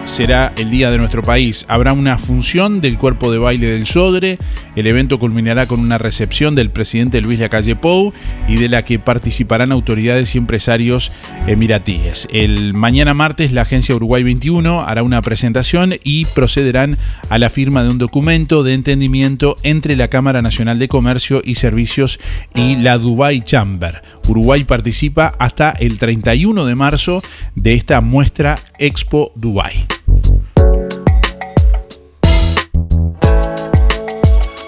[0.05, 1.65] será el día de nuestro país.
[1.67, 4.37] Habrá una función del cuerpo de baile del Sodre.
[4.75, 8.13] El evento culminará con una recepción del presidente Luis Lacalle Pou
[8.47, 11.11] y de la que participarán autoridades y empresarios
[11.47, 12.27] emiratíes.
[12.31, 16.97] El mañana martes la agencia Uruguay 21 hará una presentación y procederán
[17.29, 21.55] a la firma de un documento de entendimiento entre la Cámara Nacional de Comercio y
[21.55, 22.19] Servicios
[22.53, 24.01] y la Dubai Chamber.
[24.27, 27.23] Uruguay participa hasta el 31 de marzo
[27.55, 29.85] de esta muestra Expo Dubai.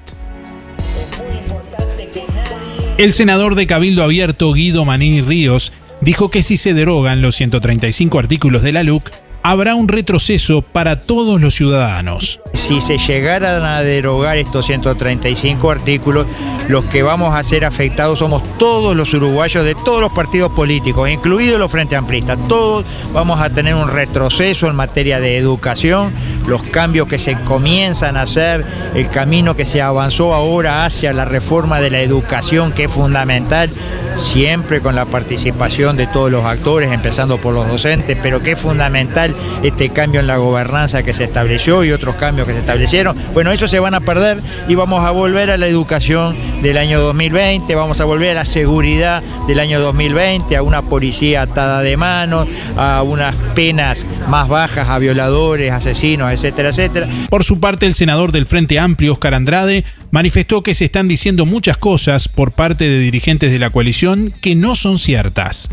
[2.97, 5.71] El senador de Cabildo Abierto, Guido Manini Ríos,
[6.01, 9.11] dijo que si se derogan los 135 artículos de la LUC,
[9.49, 12.41] habrá un retroceso para todos los ciudadanos.
[12.53, 16.27] Si se llegaran a derogar estos 135 artículos,
[16.67, 21.09] los que vamos a ser afectados somos todos los uruguayos de todos los partidos políticos,
[21.09, 22.37] incluidos los Frente Amplistas.
[22.49, 26.11] Todos vamos a tener un retroceso en materia de educación,
[26.45, 31.23] los cambios que se comienzan a hacer, el camino que se avanzó ahora hacia la
[31.23, 33.69] reforma de la educación, que es fundamental,
[34.15, 38.59] siempre con la participación de todos los actores, empezando por los docentes, pero que es
[38.59, 43.15] fundamental este cambio en la gobernanza que se estableció y otros cambios que se establecieron.
[43.33, 46.99] Bueno, esos se van a perder y vamos a volver a la educación del año
[46.99, 51.97] 2020, vamos a volver a la seguridad del año 2020, a una policía atada de
[51.97, 57.07] manos, a unas penas más bajas a violadores, asesinos, etcétera, etcétera.
[57.29, 61.45] Por su parte, el senador del Frente Amplio, Oscar Andrade, manifestó que se están diciendo
[61.45, 65.69] muchas cosas por parte de dirigentes de la coalición que no son ciertas.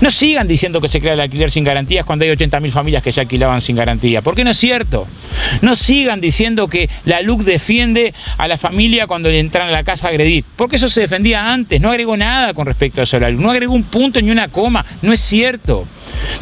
[0.00, 3.12] No sigan diciendo que se crea el alquiler sin garantías cuando hay 80.000 familias que
[3.12, 5.06] ya alquilaban sin garantía, porque no es cierto.
[5.62, 9.84] No sigan diciendo que la LUC defiende a la familia cuando le entran a la
[9.84, 13.18] casa a agredir, porque eso se defendía antes, no agregó nada con respecto a eso
[13.18, 15.86] la LUC, no agregó un punto ni una coma, no es cierto.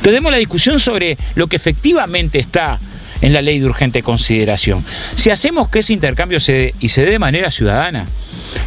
[0.02, 2.80] Tenemos la discusión sobre lo que efectivamente está
[3.20, 4.84] en la ley de urgente consideración.
[5.14, 8.06] Si hacemos que ese intercambio se dé y se dé de manera ciudadana,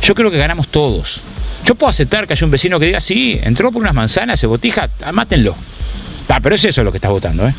[0.01, 1.21] yo creo que ganamos todos.
[1.65, 4.47] Yo puedo aceptar que haya un vecino que diga, sí, entró por unas manzanas, se
[4.47, 5.55] botija, ah, mátenlo.
[6.29, 7.53] Ah, pero es eso lo que estás votando, ¿eh?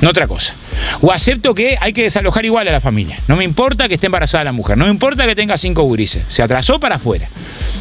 [0.00, 0.54] No otra cosa.
[1.00, 3.20] O acepto que hay que desalojar igual a la familia.
[3.28, 6.24] No me importa que esté embarazada la mujer, no me importa que tenga cinco gurises.
[6.28, 7.28] Se atrasó para afuera.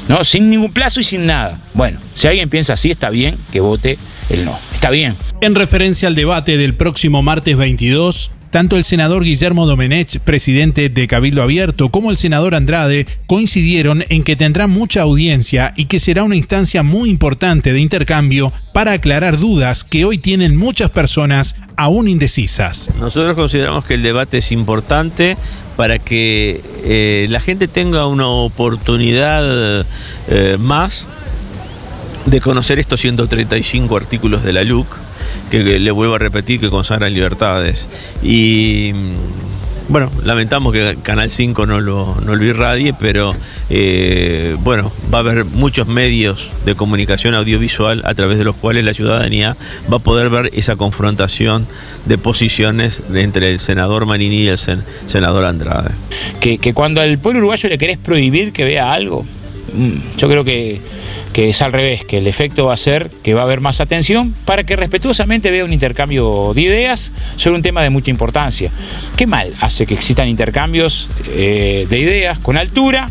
[0.07, 0.23] ¿no?
[0.23, 1.59] Sin ningún plazo y sin nada.
[1.73, 3.97] Bueno, si alguien piensa así, está bien que vote
[4.29, 4.57] el no.
[4.73, 5.15] Está bien.
[5.41, 11.07] En referencia al debate del próximo martes 22, tanto el senador Guillermo Domenech, presidente de
[11.07, 16.23] Cabildo Abierto, como el senador Andrade coincidieron en que tendrá mucha audiencia y que será
[16.23, 22.07] una instancia muy importante de intercambio para aclarar dudas que hoy tienen muchas personas aún
[22.07, 22.91] indecisas.
[22.99, 25.37] Nosotros consideramos que el debate es importante
[25.77, 29.85] para que eh, la gente tenga una oportunidad
[30.27, 31.07] eh, más
[32.25, 35.10] de conocer estos 135 artículos de la LUC
[35.49, 37.87] que, le vuelvo a repetir que consagran libertades.
[38.23, 38.93] Y
[39.91, 43.35] bueno, lamentamos que Canal 5 no lo, no lo irradie, pero
[43.69, 48.85] eh, bueno, va a haber muchos medios de comunicación audiovisual a través de los cuales
[48.85, 49.57] la ciudadanía
[49.91, 51.67] va a poder ver esa confrontación
[52.05, 55.91] de posiciones entre el senador Manini y el senador Andrade.
[56.39, 59.40] Que, que cuando al pueblo uruguayo le querés prohibir que vea algo, mm,
[60.17, 60.81] yo creo que
[61.31, 63.81] que es al revés, que el efecto va a ser que va a haber más
[63.81, 68.71] atención para que respetuosamente vea un intercambio de ideas sobre un tema de mucha importancia.
[69.15, 73.09] ¿Qué mal hace que existan intercambios eh, de ideas con altura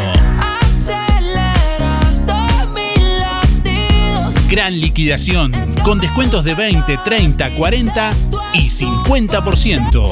[4.50, 5.52] Gran liquidación,
[5.84, 8.10] con descuentos de 20, 30, 40
[8.54, 10.10] y 50%.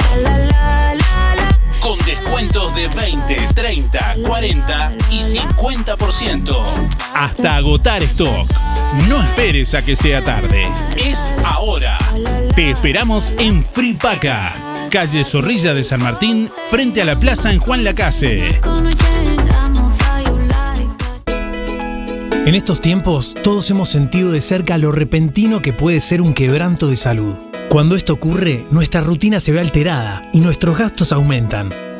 [1.80, 6.56] Con descuentos de 20, 30, 40 y 50%.
[7.16, 8.48] Hasta agotar stock.
[9.08, 10.68] No esperes a que sea tarde.
[10.96, 11.98] Es ahora.
[12.54, 14.54] Te esperamos en Fripaca,
[14.88, 18.60] calle Zorrilla de San Martín, frente a la plaza en Juan Lacase.
[22.48, 26.88] En estos tiempos, todos hemos sentido de cerca lo repentino que puede ser un quebranto
[26.88, 27.34] de salud.
[27.68, 31.87] Cuando esto ocurre, nuestra rutina se ve alterada y nuestros gastos aumentan.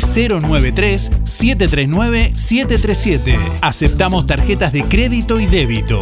[2.06, 3.60] 093-739-737.
[3.62, 6.01] Aceptamos tarjetas de crédito y débito.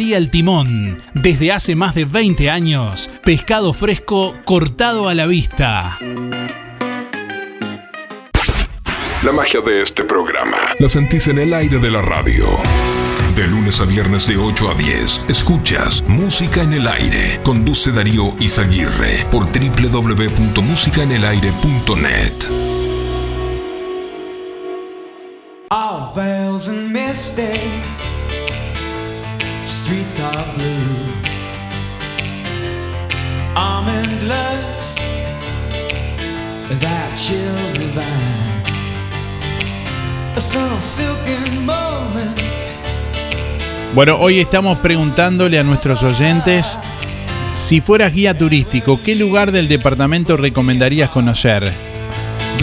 [0.00, 0.96] El Timón.
[1.14, 5.98] Desde hace más de 20 años, pescado fresco cortado a la vista.
[9.22, 12.46] La magia de este programa la sentís en el aire de la radio.
[13.36, 17.38] De lunes a viernes de 8 a 10, escuchas Música en el Aire.
[17.44, 22.32] Conduce Darío Izaguirre por www.musicaenelaire.net.
[25.70, 27.60] All veils and misty,
[29.70, 30.96] streets are blue.
[33.54, 34.96] Almond looks,
[36.80, 38.50] that chill divine.
[40.40, 42.40] some silky moment.
[43.94, 46.78] Bueno, hoy estamos preguntándole a nuestros oyentes
[47.54, 51.70] si fueras guía turístico, ¿qué lugar del departamento recomendarías conocer?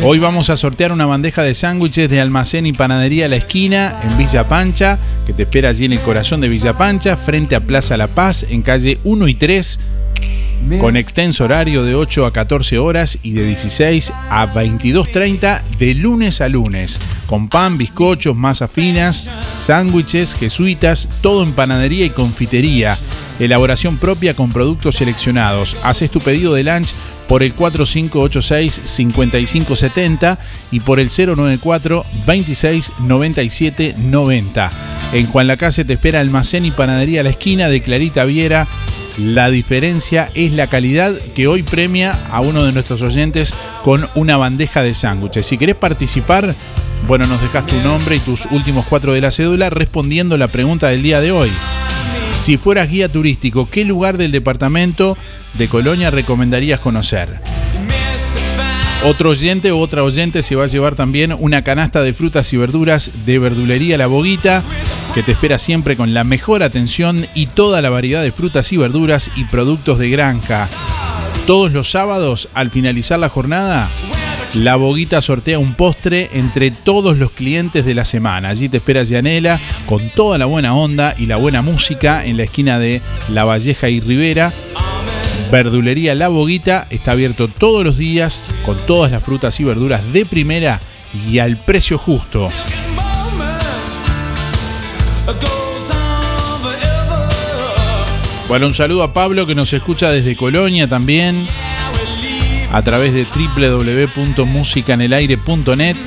[0.03, 4.17] Hoy vamos a sortear una bandeja de sándwiches de almacén y panadería La Esquina en
[4.17, 7.97] Villa Pancha, que te espera allí en el corazón de Villa Pancha, frente a Plaza
[7.97, 9.79] La Paz, en calle 1 y 3,
[10.79, 16.41] con extenso horario de 8 a 14 horas y de 16 a 22.30 de lunes
[16.41, 22.97] a lunes, con pan, bizcochos, masas finas, sándwiches, jesuitas, todo en panadería y confitería.
[23.39, 25.77] Elaboración propia con productos seleccionados.
[25.83, 26.89] Haces tu pedido de lunch
[27.27, 30.39] por el 4586-5570
[30.71, 34.71] y por el 094 26 97 90.
[35.13, 38.67] En Juan Lacase te espera almacén y panadería a la esquina de Clarita Viera.
[39.17, 43.53] La diferencia es la calidad que hoy premia a uno de nuestros oyentes
[43.83, 45.45] con una bandeja de sándwiches.
[45.45, 46.53] Si querés participar,
[47.07, 50.89] bueno, nos dejas tu nombre y tus últimos cuatro de la cédula respondiendo la pregunta
[50.89, 51.49] del día de hoy.
[52.33, 55.17] Si fueras guía turístico, ¿qué lugar del departamento
[55.57, 57.39] de Colonia recomendarías conocer?
[59.03, 62.57] Otro oyente o otra oyente se va a llevar también una canasta de frutas y
[62.57, 64.63] verduras de verdulería La Boguita,
[65.13, 68.77] que te espera siempre con la mejor atención y toda la variedad de frutas y
[68.77, 70.67] verduras y productos de granja.
[71.45, 73.89] Todos los sábados, al finalizar la jornada,
[74.53, 78.49] la Boguita sortea un postre entre todos los clientes de la semana.
[78.49, 82.43] Allí te espera Yanela con toda la buena onda y la buena música en la
[82.43, 84.51] esquina de La Valleja y Rivera.
[85.51, 90.25] Verdulería La Boguita está abierto todos los días con todas las frutas y verduras de
[90.25, 90.81] primera
[91.29, 92.51] y al precio justo.
[98.47, 101.45] Bueno, un saludo a Pablo que nos escucha desde Colonia también
[102.71, 105.97] a través de www.musicanelaire.net.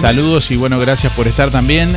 [0.00, 1.96] Saludos y bueno, gracias por estar también.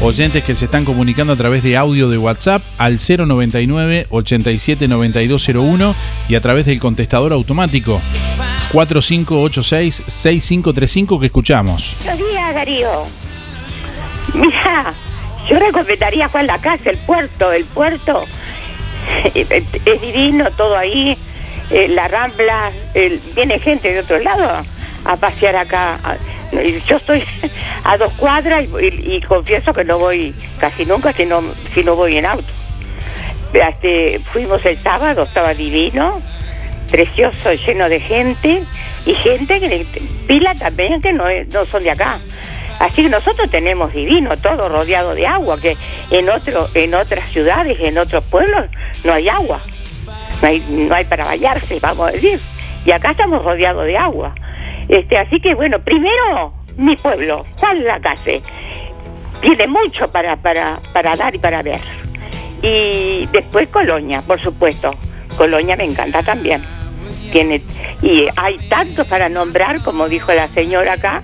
[0.00, 5.94] Oyentes que se están comunicando a través de audio de WhatsApp al 099 87 9201
[6.28, 8.00] y a través del contestador automático
[8.72, 11.96] 4586 6535 que escuchamos.
[12.04, 12.90] Buenos días, Darío.
[14.34, 14.94] Mira,
[15.50, 18.24] yo recomendaría Juan la Casa, el puerto, el puerto.
[19.34, 21.16] Es divino todo ahí.
[21.70, 24.62] eh, la rambla, el- viene gente de otro lado
[25.04, 25.98] a pasear acá.
[26.86, 27.22] Yo estoy
[27.84, 31.42] a dos cuadras y, y- y confieso que no voy casi nunca si no,
[31.74, 32.48] si no voy en auto.
[33.52, 36.20] Este, fuimos el sábado, estaba divino,
[36.90, 38.62] precioso, lleno de gente
[39.06, 39.86] y gente que
[40.26, 42.18] pila también que no, no son de acá.
[42.78, 45.76] Así que nosotros tenemos divino, todo rodeado de agua, que
[46.10, 48.66] en otro, en otras ciudades, en otros pueblos,
[49.04, 49.60] no hay agua.
[50.40, 52.38] No hay, no hay para bañarse, vamos a decir.
[52.86, 54.34] Y acá estamos rodeados de agua.
[54.88, 58.42] Este, así que bueno, primero mi pueblo, Juan Lacase.
[59.40, 61.80] Tiene mucho para, para, para dar y para ver.
[62.62, 64.92] Y después Colonia, por supuesto.
[65.36, 66.62] Colonia me encanta también.
[67.30, 67.62] Tiene,
[68.02, 71.22] y hay tanto para nombrar, como dijo la señora acá,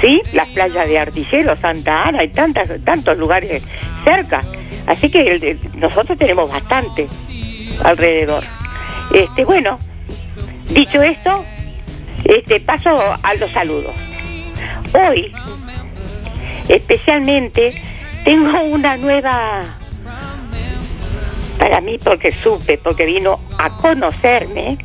[0.00, 3.62] sí, las playas de Artillero, Santa Ana, hay tantas, tantos lugares
[4.02, 4.42] cerca.
[4.86, 7.06] Así que nosotros tenemos bastante
[7.84, 8.44] alrededor.
[9.12, 9.78] Este, bueno,
[10.70, 11.44] dicho esto,
[12.28, 13.94] este paso a los saludos.
[14.92, 15.32] Hoy,
[16.68, 17.74] especialmente,
[18.24, 19.62] tengo una nueva
[21.58, 24.78] para mí porque supe, porque vino a conocerme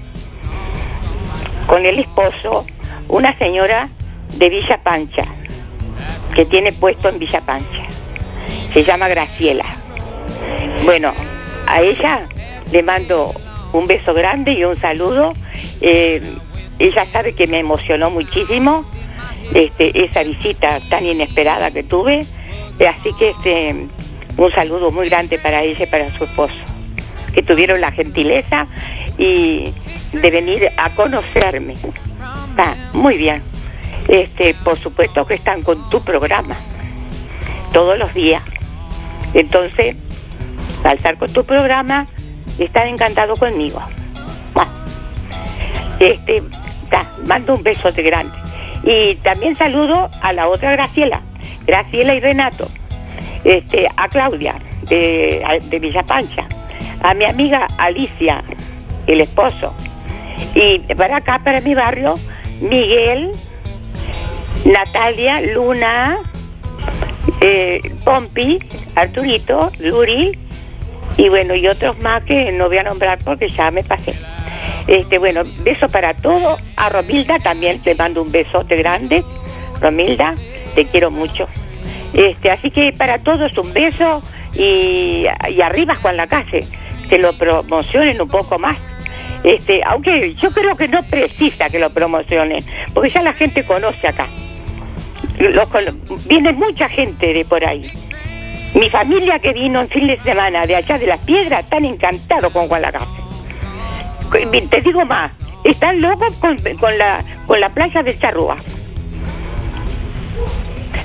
[1.68, 2.66] con el esposo,
[3.08, 3.90] una señora
[4.38, 5.26] de Villa Pancha,
[6.36, 7.84] que tiene puesto en Villa Pancha.
[8.74, 9.66] Se llama Graciela.
[10.86, 11.14] Bueno,
[11.68, 12.28] a ella
[12.72, 13.32] le mando
[13.74, 15.34] un beso grande y un saludo.
[15.82, 16.22] Eh,
[16.88, 18.86] ella sabe que me emocionó muchísimo
[19.54, 22.26] este, esa visita tan inesperada que tuve.
[22.80, 23.88] Eh, así que este,
[24.38, 26.56] un saludo muy grande para ella y para su esposo,
[27.34, 28.68] que tuvieron la gentileza
[29.18, 29.74] y
[30.14, 31.74] de venir a conocerme.
[31.74, 33.44] Está muy bien.
[34.08, 36.56] Este, por supuesto que están con tu programa
[37.72, 38.42] todos los días.
[39.34, 39.96] Entonces,
[40.84, 42.08] al estar con tu programa,
[42.58, 43.82] están encantados conmigo.
[46.00, 46.42] Este,
[47.26, 48.36] mando un besote grande.
[48.84, 51.22] Y también saludo a la otra Graciela,
[51.66, 52.68] Graciela y Renato,
[53.44, 54.56] este, a Claudia
[54.88, 56.48] de, de Villa Pancha,
[57.02, 58.44] a mi amiga Alicia,
[59.08, 59.76] el esposo,
[60.56, 62.16] y para acá, para mi barrio,
[62.60, 63.32] Miguel,
[64.66, 66.20] Natalia, Luna,
[67.40, 68.60] eh, Pompi,
[68.96, 70.38] Arturito, Luri,
[71.18, 74.14] y bueno, y otros más que no voy a nombrar porque ya me pasé.
[74.92, 76.58] Este, bueno, beso para todo.
[76.76, 79.24] A Romilda también le mando un besote grande.
[79.80, 80.36] Romilda,
[80.76, 81.48] te quiero mucho.
[82.14, 84.22] Este, así que para todos un beso
[84.54, 86.66] y, y arriba Juan la calle,
[87.10, 88.78] que lo promocionen un poco más.
[89.46, 92.62] Este, aunque yo creo que no precisa que lo promocionen,
[92.94, 94.28] porque ya la gente conoce acá.
[96.28, 97.90] Viene mucha gente de por ahí.
[98.74, 102.52] Mi familia que vino en fin de semana de allá de las piedras están encantados
[102.52, 103.21] con Guadalajara.
[104.32, 105.32] Te digo más,
[105.66, 106.58] están locos con,
[106.98, 108.56] la, con la playa del Charrúa.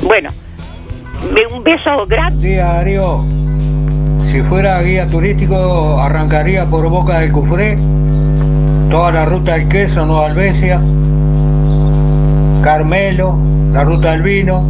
[0.02, 0.30] Bueno,
[1.52, 2.40] un beso grande.
[2.40, 3.24] Sí, Darío.
[4.30, 7.76] Si fuera guía turístico, arrancaría por Boca del Cufré,
[8.90, 10.80] toda la ruta del queso, Nueva Albesia,
[12.62, 13.36] Carmelo,
[13.72, 14.62] la ruta del vino.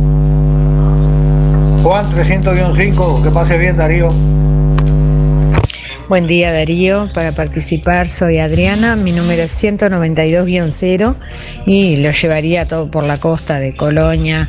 [1.83, 4.09] Juan 300-5, que pase bien, Darío.
[6.09, 11.17] Buen día Darío, para participar soy Adriana, mi número es 192-0
[11.67, 14.49] y lo llevaría todo por la costa de Colonia,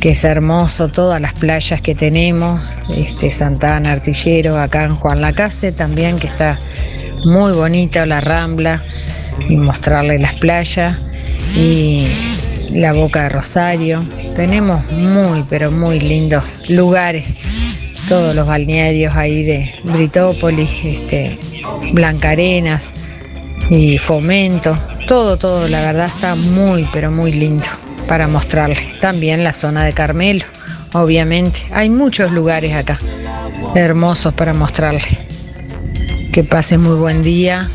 [0.00, 5.70] que es hermoso, todas las playas que tenemos, este Santana, Artillero, acá en Juan Lacase
[5.70, 6.58] también, que está
[7.24, 8.82] muy bonita la Rambla,
[9.48, 10.96] y mostrarle las playas
[11.56, 12.08] y
[12.72, 14.04] la Boca de Rosario.
[14.34, 17.77] Tenemos muy, pero muy lindos lugares
[18.08, 21.38] todos los balnearios ahí de Britópolis, este,
[21.92, 22.94] Blancarenas
[23.68, 27.66] y Fomento, todo, todo, la verdad está muy, pero muy lindo
[28.08, 28.78] para mostrarle.
[28.98, 30.44] También la zona de Carmelo,
[30.94, 31.60] obviamente.
[31.72, 32.96] Hay muchos lugares acá
[33.74, 35.28] hermosos para mostrarle.
[36.32, 37.68] Que pase muy buen día.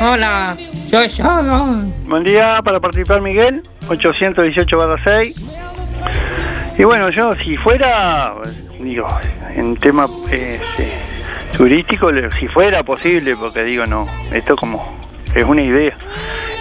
[0.00, 0.56] Hola,
[0.90, 1.82] soy yo.
[2.06, 5.44] Buen día para participar Miguel, 818 6.
[6.78, 8.34] Y bueno, yo si fuera,
[8.78, 9.06] digo,
[9.54, 10.92] en tema este,
[11.56, 14.96] turístico, si fuera posible, porque digo, no, esto como
[15.34, 15.96] es una idea.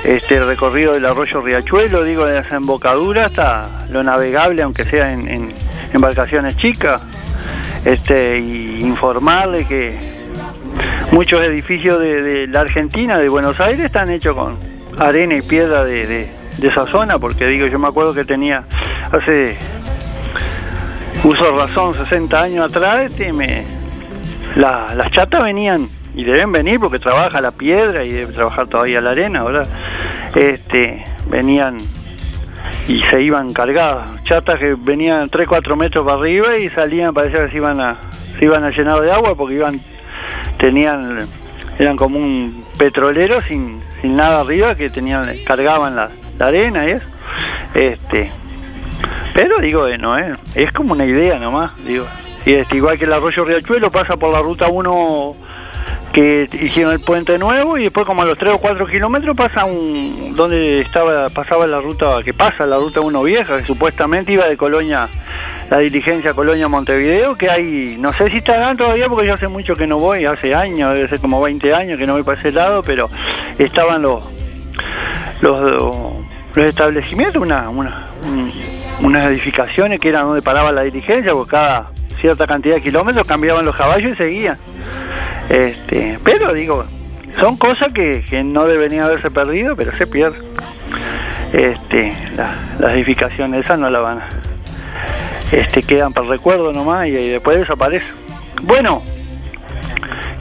[0.04, 5.54] Este recorrido del arroyo Riachuelo, digo, de esa embocadura hasta lo navegable, aunque sea en,
[5.94, 7.02] embarcaciones chicas,
[7.86, 9.98] este, y informarle que
[11.12, 14.58] muchos edificios de, la Argentina, de Buenos Aires, están hechos con
[15.00, 18.64] arena y piedra de- de esa zona, porque digo, yo me acuerdo que tenía
[19.12, 19.56] hace
[21.24, 23.66] uso razón 60 años atrás, este, me,
[24.56, 29.02] la- las chatas venían y deben venir porque trabaja la piedra y debe trabajar todavía
[29.02, 29.68] la arena, ¿verdad?
[30.36, 31.78] Este, venían
[32.88, 37.46] y se iban cargadas, chatas que venían 3, 4 metros para arriba y salían, parecía
[37.46, 37.98] que se iban a,
[38.40, 39.80] se iban a llenar de agua porque iban,
[40.58, 41.20] tenían,
[41.78, 46.10] eran como un petrolero sin, sin nada arriba que tenían, cargaban la,
[46.40, 47.06] la arena y eso.
[47.74, 48.32] Este,
[49.38, 52.06] pero digo, eh, no es, es como una idea nomás, digo.
[52.44, 55.34] Y este, igual que el arroyo Riachuelo pasa por la ruta 1
[56.12, 59.66] que hicieron el puente nuevo y después como a los 3 o 4 kilómetros pasa
[59.66, 64.48] un donde estaba pasaba la ruta que pasa la ruta 1 vieja que supuestamente iba
[64.48, 65.08] de Colonia
[65.70, 69.76] la diligencia Colonia Montevideo que hay no sé si estarán todavía porque yo hace mucho
[69.76, 72.52] que no voy hace años debe ser como 20 años que no voy para ese
[72.52, 73.12] lado pero
[73.60, 74.24] estaban los
[75.42, 75.60] los,
[76.56, 81.92] los establecimientos una, una un- unas edificaciones que eran donde paraba la diligencia porque cada
[82.20, 84.58] cierta cantidad de kilómetros cambiaban los caballos y seguían
[85.50, 86.84] este, pero digo,
[87.40, 90.42] son cosas que, que no deberían haberse perdido, pero se pierden.
[91.54, 94.30] Este, la- las edificaciones esas no la van a,
[95.52, 98.10] este, quedan para el recuerdo nomás y, y después desaparecen.
[98.64, 99.02] Bueno,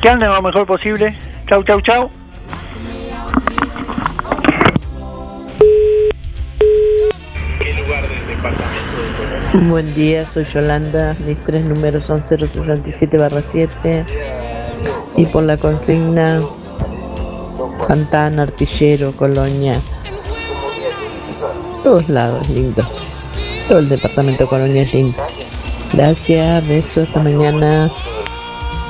[0.02, 1.14] que anden lo mejor posible.
[1.48, 2.10] Chau, chau, chau.
[9.68, 11.16] Buen día, soy Yolanda.
[11.26, 13.18] Mis tres números son 067
[13.52, 14.04] 7
[15.16, 16.40] y por la consigna
[17.86, 19.74] Santana, Artillero, Colonia.
[21.82, 22.84] Todos lados, lindo.
[23.68, 25.16] Todo el departamento de Colonia es lindo.
[25.92, 27.90] Gracias, besos, hasta mañana.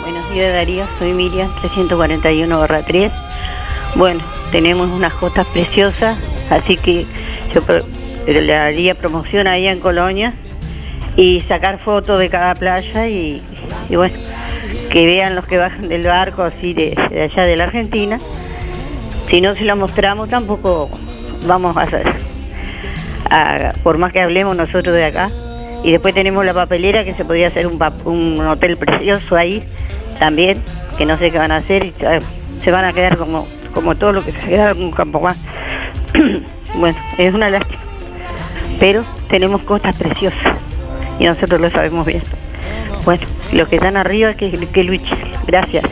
[0.03, 3.13] Buenos días Darío, soy Miriam 341 3.
[3.95, 4.21] Bueno,
[4.51, 6.19] tenemos unas costas preciosas,
[6.51, 7.07] así que
[7.55, 7.63] yo
[8.27, 10.35] le haría promoción ahí en Colonia
[11.17, 13.43] y sacar fotos de cada playa y,
[13.91, 14.15] bueno,
[14.91, 18.19] que vean los que bajan del barco así de, allá de la Argentina.
[19.31, 20.91] Si no se lo mostramos tampoco
[21.47, 22.07] vamos a hacer,
[23.83, 25.29] por más que hablemos nosotros de acá.
[25.85, 29.63] Y después tenemos la papelera que se podría hacer un, un hotel precioso ahí
[30.19, 30.61] también,
[30.99, 32.21] que no sé qué van a hacer y eh,
[32.65, 35.37] se van a quedar como, como todo lo que se quedaron en Campo Juan.
[36.75, 37.86] bueno, es una lástima.
[38.79, 40.59] Pero tenemos costas preciosas
[41.19, 42.23] y nosotros lo sabemos bien.
[43.05, 45.19] Bueno, los que están arriba que, que luchen.
[45.47, 45.85] Gracias.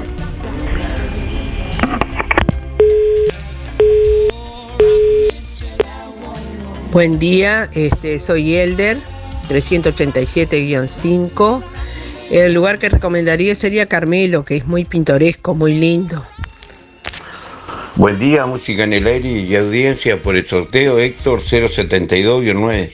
[6.95, 8.97] Buen día, este, soy Elder,
[9.49, 11.62] 387-5.
[12.30, 16.24] El lugar que recomendaría sería Carmelo, que es muy pintoresco, muy lindo.
[17.97, 22.90] Buen día, música en el aire y audiencia por el sorteo Héctor 072-9.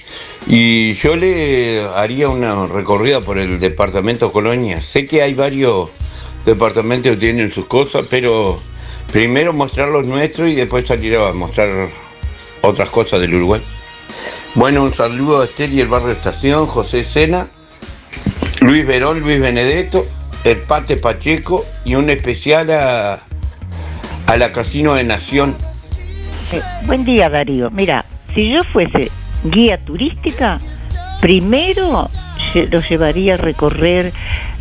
[0.47, 4.83] Y yo le haría una recorrida por el departamento Colonia.
[4.83, 5.89] Sé que hay varios
[6.45, 8.59] departamentos que tienen sus cosas, pero
[9.11, 11.89] primero mostrar los nuestros y después salir a mostrar
[12.61, 13.63] otras cosas del Uruguay.
[14.55, 17.49] Bueno, un saludo a Estel y el barrio Estación, José Sena,
[18.61, 20.07] Luis Verón, Luis Benedetto,
[20.45, 23.23] el Pate Pacheco y un especial a,
[24.31, 25.57] a la Casino de Nación.
[26.85, 27.69] Buen día, Darío.
[27.71, 29.11] Mira, si yo fuese
[29.45, 30.61] guía turística,
[31.21, 32.09] primero
[32.55, 34.13] lle- lo llevaría a recorrer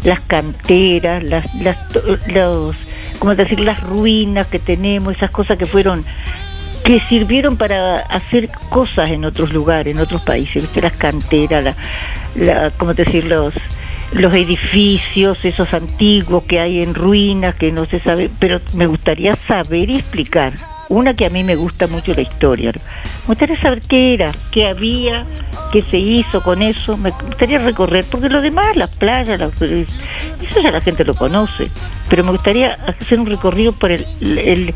[0.03, 1.77] las canteras, las, las,
[2.33, 2.75] los,
[3.19, 3.59] ¿cómo decir?
[3.59, 6.03] Las ruinas que tenemos, esas cosas que fueron
[6.83, 10.81] que sirvieron para hacer cosas en otros lugares, en otros países, ¿viste?
[10.81, 11.75] las canteras, la,
[12.35, 13.25] la, ¿cómo decir?
[13.25, 13.53] Los,
[14.11, 19.35] los edificios, esos antiguos que hay en ruinas, que no se sabe, pero me gustaría
[19.35, 20.53] saber y explicar.
[20.89, 22.71] Una que a mí me gusta mucho la historia.
[22.73, 25.23] Me gustaría saber qué era, qué había,
[25.71, 26.97] qué se hizo con eso.
[26.97, 31.69] Me gustaría recorrer, porque lo demás, las playas, las- eso ya la gente lo conoce.
[32.09, 34.73] Pero me gustaría hacer un recorrido por el, el,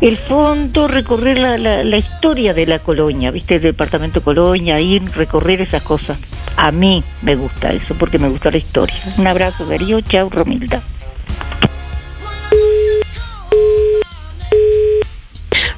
[0.00, 3.56] el fondo, recorrer la, la, la historia de la colonia, ¿viste?
[3.56, 6.16] El departamento Colonia, ir, recorrer esas cosas.
[6.56, 8.94] A mí me gusta eso, porque me gusta la historia.
[9.18, 10.00] Un abrazo, Darío.
[10.02, 10.80] Chao, Romilda.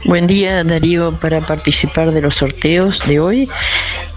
[0.05, 3.49] Buen día Darío para participar de los sorteos de hoy.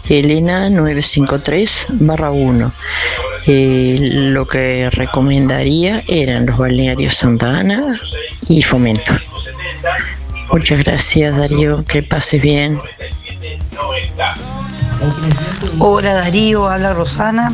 [0.10, 2.72] Elena 953 barra 1.
[3.48, 8.00] Eh, lo que recomendaría eran los balnearios Santa Ana
[8.50, 9.14] y Fomento.
[10.52, 12.80] Muchas gracias Darío, que pase bien.
[15.78, 17.54] Hola Darío, habla Rosana.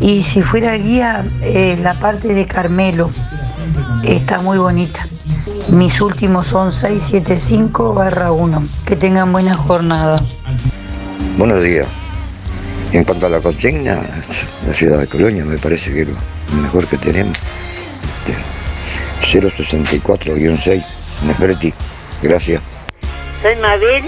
[0.00, 3.10] Y si fuera guía, eh, la parte de Carmelo
[4.06, 5.06] está muy bonita.
[5.72, 8.66] Mis últimos son 675 barra 1.
[8.86, 10.16] Que tengan buena jornada.
[11.36, 11.86] Buenos días.
[12.92, 14.00] En cuanto a la consigna,
[14.66, 16.16] la ciudad de Colonia me parece que es lo
[16.62, 17.36] mejor que tenemos.
[18.26, 20.84] Este, 064-6,
[21.26, 21.74] Neferti,
[22.22, 22.62] gracias.
[23.42, 24.04] Soy Mabel,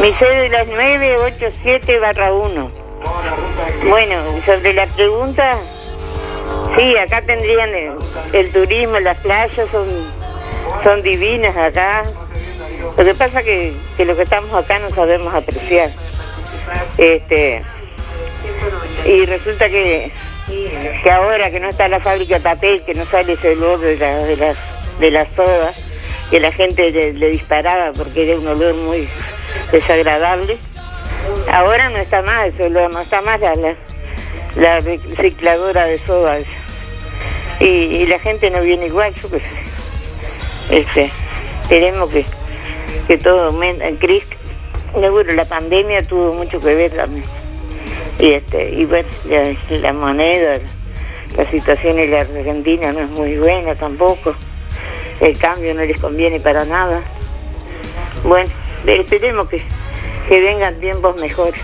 [0.00, 2.70] mi cédula es 987 barra 1.
[3.88, 5.58] Bueno, sobre la pregunta,
[6.76, 7.70] sí, acá tendrían
[8.32, 9.88] el, turismo, las playas son,
[10.82, 12.04] son divinas acá.
[12.96, 15.90] Lo que pasa que, que los que estamos acá no sabemos apreciar.
[16.98, 17.62] Este,
[19.04, 20.12] y resulta que,
[21.02, 23.96] que ahora que no está la fábrica de papel, que no sale ese olor de,
[23.96, 24.56] la, de, las,
[24.98, 25.72] de la soda,
[26.30, 29.08] que la gente le, disparaba porque era un olor muy
[29.72, 30.58] desagradable,
[31.52, 33.76] ahora no está más ese no está más la,
[34.56, 36.38] la recicladora de soda.
[36.38, 36.50] esa.
[37.60, 39.46] Y, y la gente no viene igual, yo qué sé.
[40.70, 41.10] Este,
[41.62, 42.24] esperemos que,
[43.06, 43.86] que todo aumente.
[43.86, 44.24] En Cris,
[44.94, 47.24] seguro la pandemia tuvo mucho que ver también.
[48.18, 50.58] Y este, y bueno, la, la moneda,
[51.36, 54.34] la situación en la Argentina no es muy buena tampoco.
[55.20, 57.02] El cambio no les conviene para nada.
[58.24, 58.50] Bueno,
[58.86, 59.62] esperemos que,
[60.28, 61.60] que vengan tiempos mejores.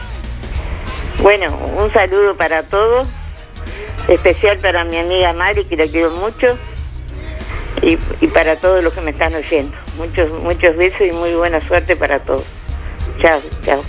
[1.23, 3.09] Bueno, un saludo para todos,
[4.09, 6.57] especial para mi amiga Mari, que la quiero mucho,
[7.83, 9.77] y, y para todos los que me están oyendo.
[9.97, 12.45] Muchos, muchos besos y muy buena suerte para todos.
[13.21, 13.83] Chao, chao.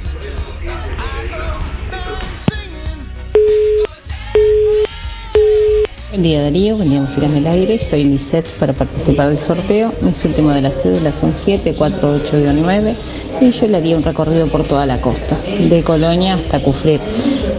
[6.09, 9.93] Buen día Darío, buen día Música en el Aire, soy Lisette para participar del sorteo,
[9.99, 12.95] mis últimos de las cédulas son 748-9
[13.41, 17.01] y yo le haría un recorrido por toda la costa, de Colonia hasta Cufret,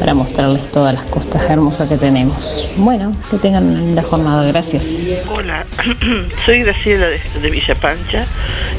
[0.00, 2.66] para mostrarles todas las costas hermosas que tenemos.
[2.78, 4.86] Bueno, que tengan una linda jornada, gracias.
[5.30, 5.66] Hola,
[6.46, 8.24] soy Graciela de, Villa Pancha.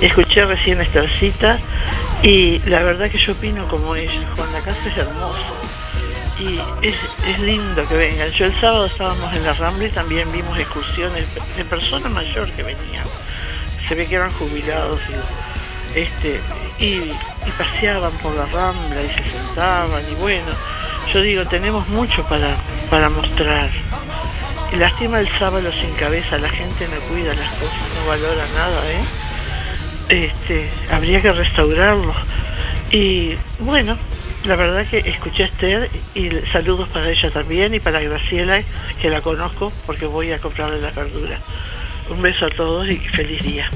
[0.02, 1.60] Escuché recién esta cita
[2.24, 4.28] y la verdad que yo opino como ella.
[4.36, 5.69] Juan la casa es hermoso
[6.40, 6.96] y es,
[7.28, 8.30] es lindo que vengan.
[8.32, 11.26] Yo el sábado estábamos en la Rambla y también vimos excursiones
[11.58, 13.06] de personas mayores que venían.
[13.88, 16.40] Se ve que eran jubilados y, este,
[16.80, 20.48] y, y paseaban por la Rambla y se sentaban y bueno,
[21.14, 22.58] yo digo, tenemos mucho para,
[22.90, 23.70] para mostrar.
[24.72, 28.92] Y lástima el sábado sin cabeza, la gente no cuida las cosas, no valora nada,
[28.92, 30.26] ¿eh?
[30.28, 32.14] Este, habría que restaurarlo.
[32.92, 33.98] Y bueno,
[34.46, 38.64] la verdad que escuché a Esther y saludos para ella también y para Graciela,
[39.02, 41.42] que la conozco porque voy a comprarle las verduras.
[42.10, 43.70] Un beso a todos y feliz día.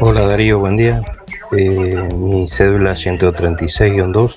[0.00, 1.02] Hola Darío, buen día.
[1.56, 4.36] Eh, mi cédula 136-2.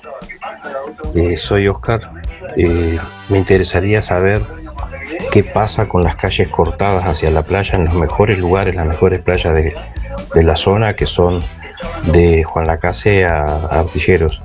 [1.14, 2.10] Eh, soy Oscar.
[2.56, 4.42] Eh, me interesaría saber
[5.32, 9.20] qué pasa con las calles cortadas hacia la playa en los mejores lugares, las mejores
[9.20, 9.74] playas de,
[10.34, 11.40] de la zona, que son
[12.12, 14.42] de Juan Lacase a, Artilleros.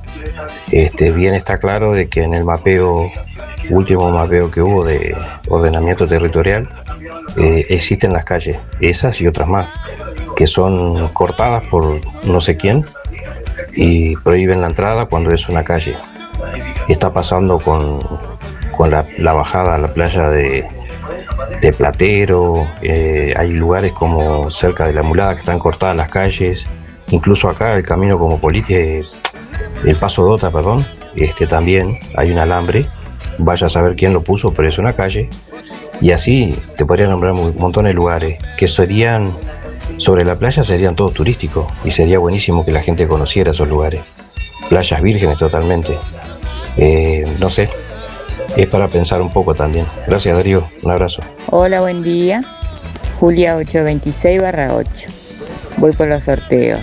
[0.71, 3.09] Este, bien está claro de que en el mapeo,
[3.69, 5.15] último mapeo que hubo de
[5.47, 6.67] ordenamiento territorial,
[7.37, 9.67] eh, existen las calles, esas y otras más,
[10.35, 12.85] que son cortadas por no sé quién
[13.73, 15.95] y prohíben la entrada cuando es una calle.
[16.87, 17.99] Está pasando con,
[18.77, 20.65] con la bajada a la playa de,
[21.61, 26.63] de Platero, eh, hay lugares como cerca de la mulada que están cortadas las calles,
[27.09, 29.03] incluso acá el camino como eh,
[29.83, 32.85] el paso Dota, perdón, este también hay un alambre,
[33.37, 35.29] vaya a saber quién lo puso, pero es una calle,
[36.01, 39.33] y así te podría nombrar un montón de lugares que serían
[39.97, 44.01] sobre la playa serían todos turísticos y sería buenísimo que la gente conociera esos lugares.
[44.69, 45.97] Playas vírgenes totalmente.
[46.77, 47.69] Eh, no sé,
[48.55, 49.85] es para pensar un poco también.
[50.07, 51.21] Gracias Darío, un abrazo.
[51.49, 52.41] Hola, buen día.
[53.19, 54.89] Julia 826 barra 8.
[55.77, 56.79] Voy por los sorteos.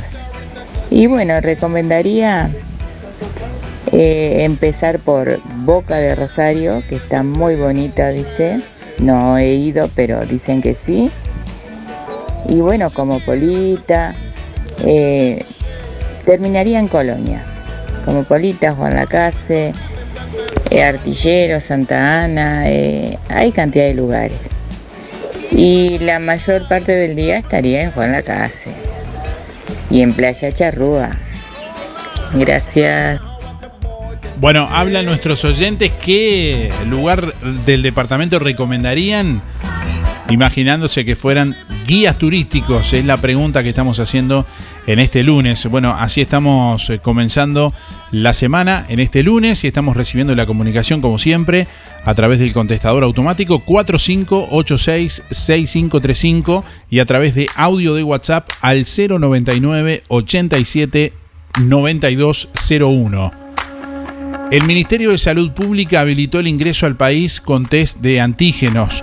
[0.90, 2.50] Y bueno, recomendaría
[3.92, 8.60] eh, empezar por Boca de Rosario, que está muy bonita, dice.
[8.98, 11.10] No he ido, pero dicen que sí.
[12.48, 14.14] Y bueno, como Polita,
[14.84, 15.44] eh,
[16.24, 17.42] terminaría en Colonia.
[18.04, 19.72] Como Polita, Juan Lacase,
[20.72, 24.38] eh, Artillero, Santa Ana, eh, hay cantidad de lugares.
[25.50, 28.70] Y la mayor parte del día estaría en Juan Lacase
[29.90, 31.10] y en Playa Charrúa.
[32.34, 33.20] Gracias.
[34.40, 37.34] Bueno, hablan nuestros oyentes qué lugar
[37.66, 39.42] del departamento recomendarían,
[40.30, 41.54] imaginándose que fueran
[41.86, 42.94] guías turísticos.
[42.94, 44.46] Es la pregunta que estamos haciendo
[44.86, 45.66] en este lunes.
[45.66, 47.72] Bueno, así estamos eh, comenzando
[48.10, 51.66] la semana en este lunes y estamos recibiendo la comunicación como siempre
[52.04, 60.02] a través del contestador automático 4586-6535 y a través de audio de WhatsApp al 099
[60.08, 61.14] 87
[61.60, 63.32] 9201.
[64.50, 69.02] El Ministerio de Salud Pública habilitó el ingreso al país con test de antígenos.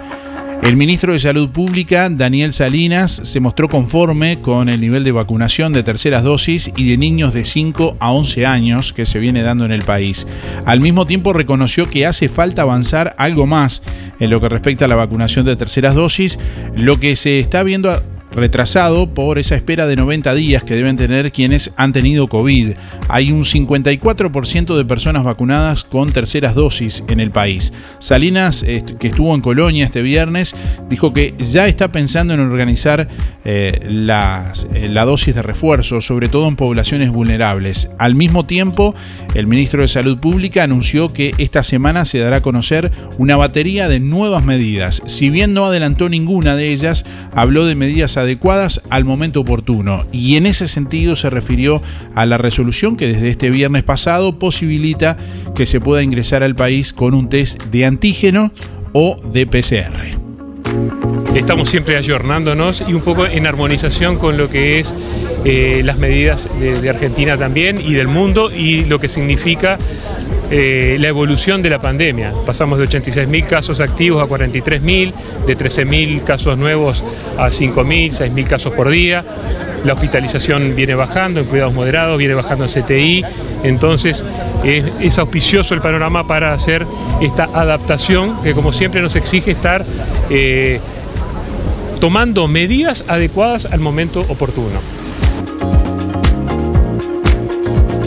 [0.61, 5.73] El ministro de Salud Pública, Daniel Salinas, se mostró conforme con el nivel de vacunación
[5.73, 9.65] de terceras dosis y de niños de 5 a 11 años que se viene dando
[9.65, 10.27] en el país.
[10.65, 13.81] Al mismo tiempo reconoció que hace falta avanzar algo más
[14.19, 16.37] en lo que respecta a la vacunación de terceras dosis,
[16.75, 17.99] lo que se está viendo
[18.31, 22.71] retrasado por esa espera de 90 días que deben tener quienes han tenido COVID.
[23.07, 27.73] Hay un 54% de personas vacunadas con terceras dosis en el país.
[27.99, 30.55] Salinas, que estuvo en Colonia este viernes,
[30.89, 33.07] dijo que ya está pensando en organizar
[33.45, 37.89] eh, las- eh, la dosis de refuerzo, sobre todo en poblaciones vulnerables.
[37.97, 38.93] Al mismo tiempo,
[39.33, 43.87] el ministro de Salud Pública anunció que esta semana se dará a conocer una batería
[43.87, 45.01] de nuevas medidas.
[45.05, 50.35] Si bien no adelantó ninguna de ellas, habló de medidas adecuadas al momento oportuno y
[50.35, 51.81] en ese sentido se refirió
[52.15, 55.17] a la resolución que desde este viernes pasado posibilita
[55.55, 58.51] que se pueda ingresar al país con un test de antígeno
[58.93, 60.17] o de PCR.
[61.35, 64.95] Estamos siempre ayornándonos y un poco en armonización con lo que es
[65.45, 69.77] eh, las medidas de, de Argentina también y del mundo y lo que significa
[70.51, 72.33] eh, la evolución de la pandemia.
[72.45, 75.13] Pasamos de 86.000 casos activos a 43.000,
[75.45, 77.03] de 13.000 casos nuevos
[77.37, 79.23] a 5.000, 6.000 casos por día.
[79.85, 83.25] La hospitalización viene bajando en cuidados moderados, viene bajando en CTI.
[83.63, 84.25] Entonces
[84.63, 86.85] es, auspicioso el panorama para hacer
[87.21, 89.85] esta adaptación que como siempre nos exige estar
[90.29, 90.79] eh,
[91.99, 94.79] tomando medidas adecuadas al momento oportuno.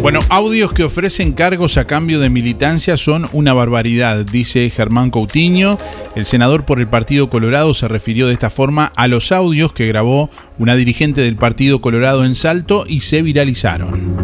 [0.02, 5.78] Bueno, audios que ofrecen cargos a cambio de militancia son una barbaridad, dice Germán Coutinho.
[6.16, 9.86] El senador por el Partido Colorado se refirió de esta forma a los audios que
[9.86, 14.16] grabó una dirigente del Partido Colorado en Salto y se viralizaron.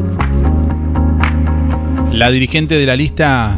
[2.13, 3.57] La dirigente de la lista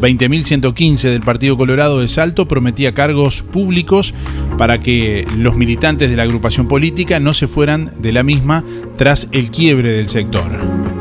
[0.00, 4.12] 20.115 del Partido Colorado de Salto prometía cargos públicos
[4.58, 8.64] para que los militantes de la agrupación política no se fueran de la misma
[8.96, 10.99] tras el quiebre del sector.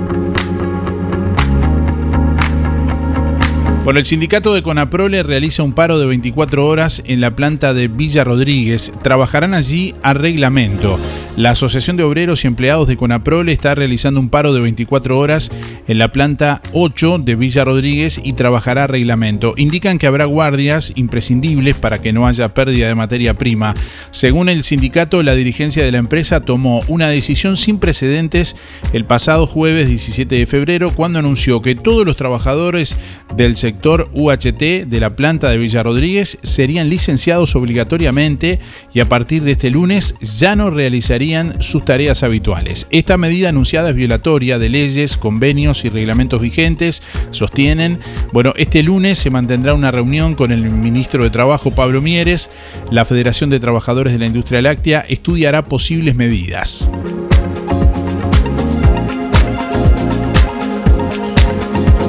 [3.89, 7.87] Por el sindicato de Conaprole realiza un paro de 24 horas en la planta de
[7.87, 8.93] Villa Rodríguez.
[9.01, 10.99] Trabajarán allí a reglamento.
[11.37, 15.49] La Asociación de Obreros y Empleados de Conaprole está realizando un paro de 24 horas
[15.87, 19.55] en la planta 8 de Villa Rodríguez y trabajará a reglamento.
[19.57, 23.73] Indican que habrá guardias imprescindibles para que no haya pérdida de materia prima.
[24.11, 28.55] Según el sindicato, la dirigencia de la empresa tomó una decisión sin precedentes
[28.93, 32.95] el pasado jueves 17 de febrero cuando anunció que todos los trabajadores
[33.35, 38.59] del sector UHT de la planta de Villa Rodríguez serían licenciados obligatoriamente
[38.93, 42.87] y a partir de este lunes ya no realizarían sus tareas habituales.
[42.91, 47.99] Esta medida anunciada es violatoria de leyes, convenios y reglamentos vigentes, sostienen.
[48.33, 52.49] Bueno, este lunes se mantendrá una reunión con el ministro de Trabajo Pablo Mieres.
[52.91, 56.89] La Federación de Trabajadores de la Industria Láctea estudiará posibles medidas.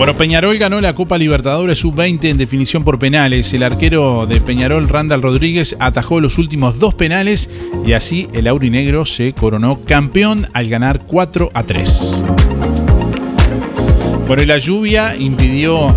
[0.01, 3.52] Bueno, Peñarol ganó la Copa Libertadores Sub-20 en definición por penales.
[3.52, 7.51] El arquero de Peñarol, Randall Rodríguez, atajó los últimos dos penales
[7.85, 12.24] y así el aurinegro se coronó campeón al ganar 4 a 3.
[14.27, 15.94] Por la lluvia impidió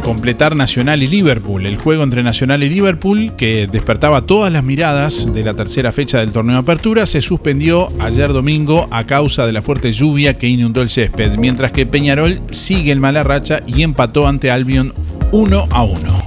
[0.00, 1.66] completar Nacional y Liverpool.
[1.66, 6.18] El juego entre Nacional y Liverpool, que despertaba todas las miradas de la tercera fecha
[6.18, 10.48] del torneo de apertura, se suspendió ayer domingo a causa de la fuerte lluvia que
[10.48, 14.92] inundó el césped, mientras que Peñarol sigue en mala racha y empató ante Albion
[15.32, 16.22] 1 a 1.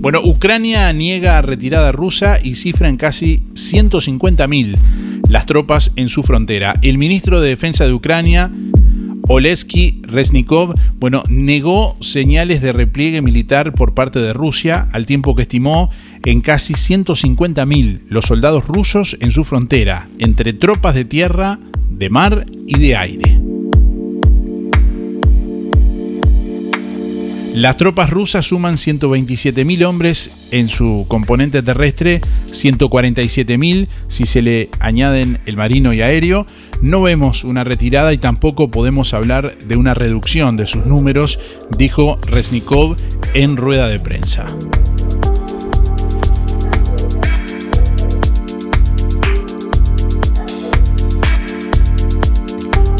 [0.00, 4.76] Bueno, Ucrania niega retirada rusa y cifra en casi 150.000
[5.28, 6.74] las tropas en su frontera.
[6.82, 8.50] El ministro de Defensa de Ucrania,
[9.28, 15.42] Oleski Resnikov, bueno, negó señales de repliegue militar por parte de Rusia, al tiempo que
[15.42, 15.90] estimó
[16.24, 21.58] en casi 150.000 los soldados rusos en su frontera, entre tropas de tierra,
[21.90, 23.38] de mar y de aire.
[27.58, 32.20] Las tropas rusas suman 127.000 hombres en su componente terrestre,
[32.52, 36.46] 147.000 si se le añaden el marino y aéreo.
[36.82, 41.40] No vemos una retirada y tampoco podemos hablar de una reducción de sus números,
[41.76, 42.96] dijo Resnikov
[43.34, 44.46] en rueda de prensa.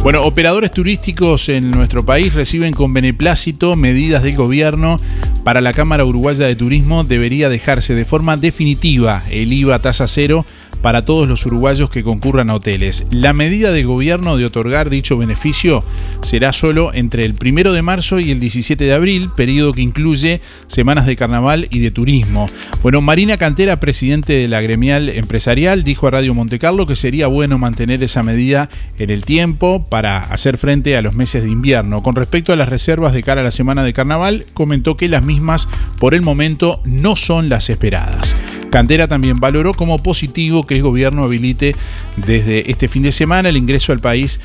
[0.03, 5.01] Bueno, operadores turísticos en nuestro país reciben con beneplácito medidas del gobierno
[5.45, 7.05] para la Cámara Uruguaya de Turismo.
[7.05, 10.47] Debería dejarse de forma definitiva el IVA tasa cero
[10.83, 13.07] para todos los uruguayos que concurran a hoteles.
[13.11, 15.85] La medida del gobierno de otorgar dicho beneficio
[16.23, 20.41] será solo entre el 1 de marzo y el 17 de abril, periodo que incluye
[20.67, 22.49] semanas de carnaval y de turismo.
[22.83, 27.59] Bueno, Marina Cantera, presidente de la gremial empresarial, dijo a Radio Montecarlo que sería bueno
[27.59, 28.69] mantener esa medida
[28.99, 32.03] en el tiempo para hacer frente a los meses de invierno.
[32.03, 35.23] Con respecto a las reservas de cara a la semana de carnaval, comentó que las
[35.23, 35.69] mismas
[35.99, 38.37] por el momento no son las esperadas.
[38.70, 41.74] Cantera también valoró como positivo que el gobierno habilite
[42.16, 44.40] desde este fin de semana el ingreso al país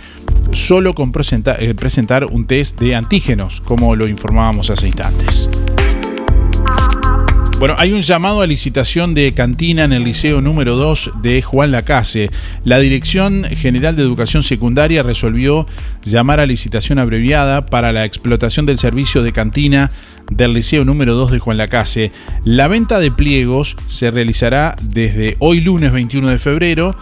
[0.52, 5.50] solo con eh, presentar un test de antígenos, como lo informábamos hace instantes.
[7.64, 11.72] Bueno, hay un llamado a licitación de cantina en el Liceo número 2 de Juan
[11.72, 12.30] Lacase.
[12.66, 15.66] La Dirección General de Educación Secundaria resolvió
[16.04, 19.92] llamar a licitación abreviada para la explotación del servicio de cantina
[20.30, 22.12] del Liceo número 2 de Juan Lacase.
[22.44, 26.98] La venta de pliegos se realizará desde hoy lunes 21 de febrero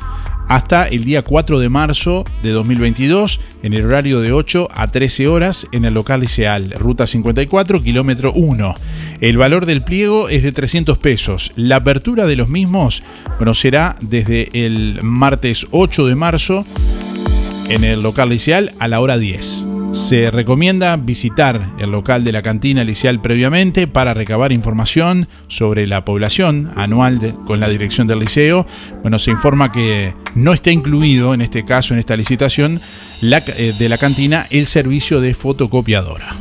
[0.52, 5.30] hasta el día 4 de marzo de 2022 en el horario de 8 a 13
[5.30, 8.76] horas en el local liceal, ruta 54, kilómetro 1.
[9.22, 11.54] El valor del pliego es de 300 pesos.
[11.56, 13.02] La apertura de los mismos
[13.38, 16.66] bueno, será desde el martes 8 de marzo
[17.70, 19.71] en el local liceal a la hora 10.
[19.94, 26.06] Se recomienda visitar el local de la cantina liceal previamente para recabar información sobre la
[26.06, 28.66] población anual con la dirección del liceo.
[29.02, 32.80] Bueno, se informa que no está incluido en este caso, en esta licitación,
[33.22, 36.36] eh, de la cantina el servicio de fotocopiadora.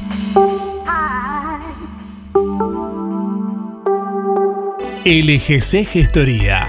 [5.05, 6.68] LGC Gestoría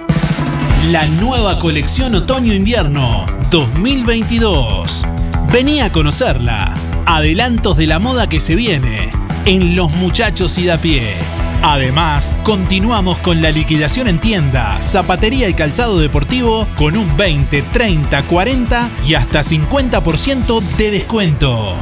[0.89, 5.03] la nueva colección otoño-invierno 2022.
[5.51, 6.73] Vení a conocerla.
[7.05, 9.11] Adelantos de la moda que se viene
[9.45, 11.13] en Los Muchachos y da pie.
[11.61, 18.23] Además, continuamos con la liquidación en tienda, zapatería y calzado deportivo con un 20, 30,
[18.23, 21.75] 40 y hasta 50% de descuento.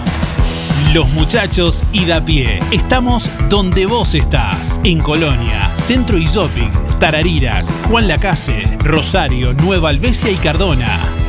[0.94, 2.60] Los muchachos y da pie.
[2.72, 4.82] Estamos donde vos estás.
[4.84, 11.29] En Colonia, Centro y Shopping, Tarariras, Juan Lacase, Rosario, Nueva Albesia y Cardona.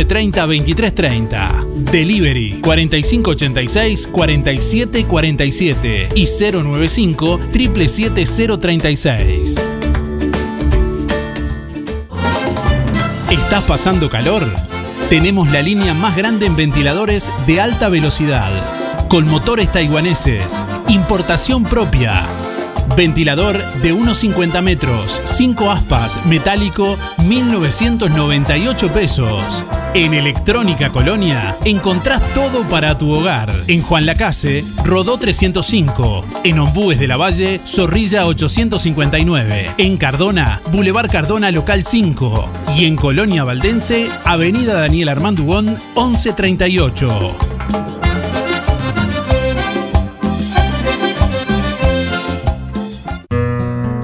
[0.05, 1.65] 930 2330.
[1.91, 9.65] Delivery 4586 4747 y 095 77036.
[13.29, 14.43] ¿Estás pasando calor?
[15.09, 18.49] Tenemos la línea más grande en ventiladores de alta velocidad,
[19.09, 22.25] con motores taiwaneses, importación propia
[22.95, 29.65] Ventilador de 1,50 metros, 5 aspas, metálico, 1.998 pesos.
[29.93, 33.53] En Electrónica Colonia encontrás todo para tu hogar.
[33.67, 36.25] En Juan Lacase, Rodó 305.
[36.43, 39.71] En Ombúes de la Valle, Zorrilla 859.
[39.77, 42.49] En Cardona, Boulevard Cardona Local 5.
[42.77, 47.35] Y en Colonia Valdense, Avenida Daniel Armandugón 1138.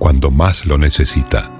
[0.00, 1.59] cuando más lo necesita.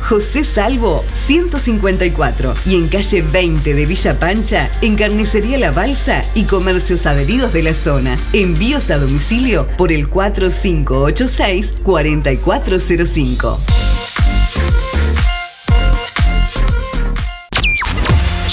[0.00, 6.44] José Salvo 154 y en calle 20 de Villa Pancha, en Carnicería La Balsa y
[6.44, 8.16] comercios adheridos de la zona.
[8.32, 13.58] Envíos a domicilio por el 4586 4405.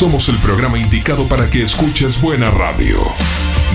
[0.01, 2.97] Somos el programa indicado para que escuches buena radio.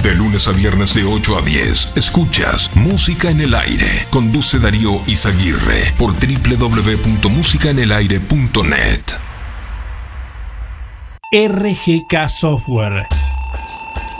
[0.03, 4.07] De lunes a viernes de 8 a 10, escuchas Música en el Aire.
[4.11, 9.01] Conduce Darío Izaguirre por www.musicaenelaire.net.
[11.33, 13.07] RGK Software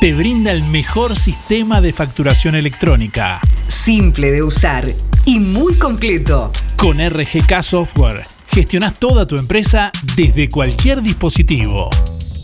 [0.01, 3.41] te brinda el mejor sistema de facturación electrónica.
[3.69, 4.85] Simple de usar
[5.25, 6.53] y muy completo.
[6.77, 11.91] Con RGK Software gestionas toda tu empresa desde cualquier dispositivo.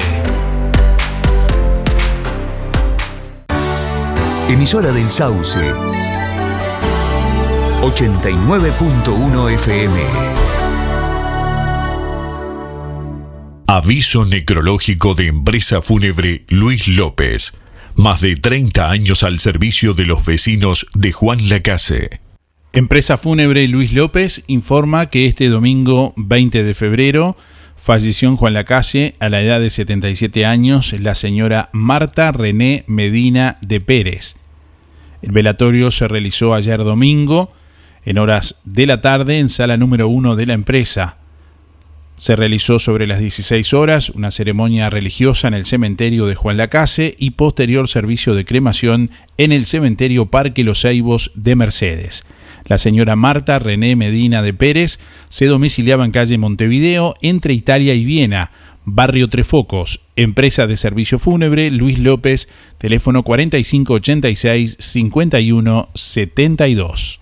[4.49, 5.59] Emisora del Sauce.
[7.84, 9.99] 89.1 FM.
[13.67, 17.53] Aviso necrológico de empresa fúnebre Luis López.
[17.93, 22.19] Más de 30 años al servicio de los vecinos de Juan Lacase.
[22.73, 27.38] Empresa Fúnebre Luis López informa que este domingo 20 de febrero
[27.80, 33.56] falleció en Juan Lacase a la edad de 77 años la señora Marta René Medina
[33.61, 34.35] de Pérez.
[35.22, 37.53] El velatorio se realizó ayer domingo
[38.03, 41.18] en horas de la tarde en sala número 1 de la empresa.
[42.18, 47.15] Se realizó sobre las 16 horas una ceremonia religiosa en el cementerio de Juan Lacase
[47.18, 52.26] y posterior servicio de cremación en el cementerio Parque Los Ceibos de Mercedes.
[52.69, 58.05] La señora Marta René Medina de Pérez se domiciliaba en calle Montevideo entre Italia y
[58.05, 58.53] Viena,
[58.85, 62.47] barrio Trefocos, empresa de servicio fúnebre Luis López,
[62.77, 67.19] teléfono 4586 5172.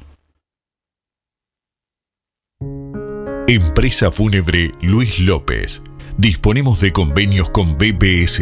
[3.48, 5.82] Empresa Fúnebre Luis López.
[6.18, 8.42] Disponemos de convenios con BPS,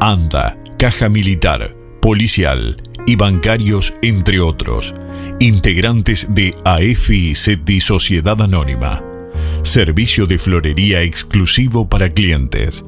[0.00, 4.94] ANDA, Caja Militar, Policial y bancarios, entre otros.
[5.38, 9.04] Integrantes de AFI SETI Sociedad Anónima.
[9.62, 12.82] Servicio de florería exclusivo para clientes.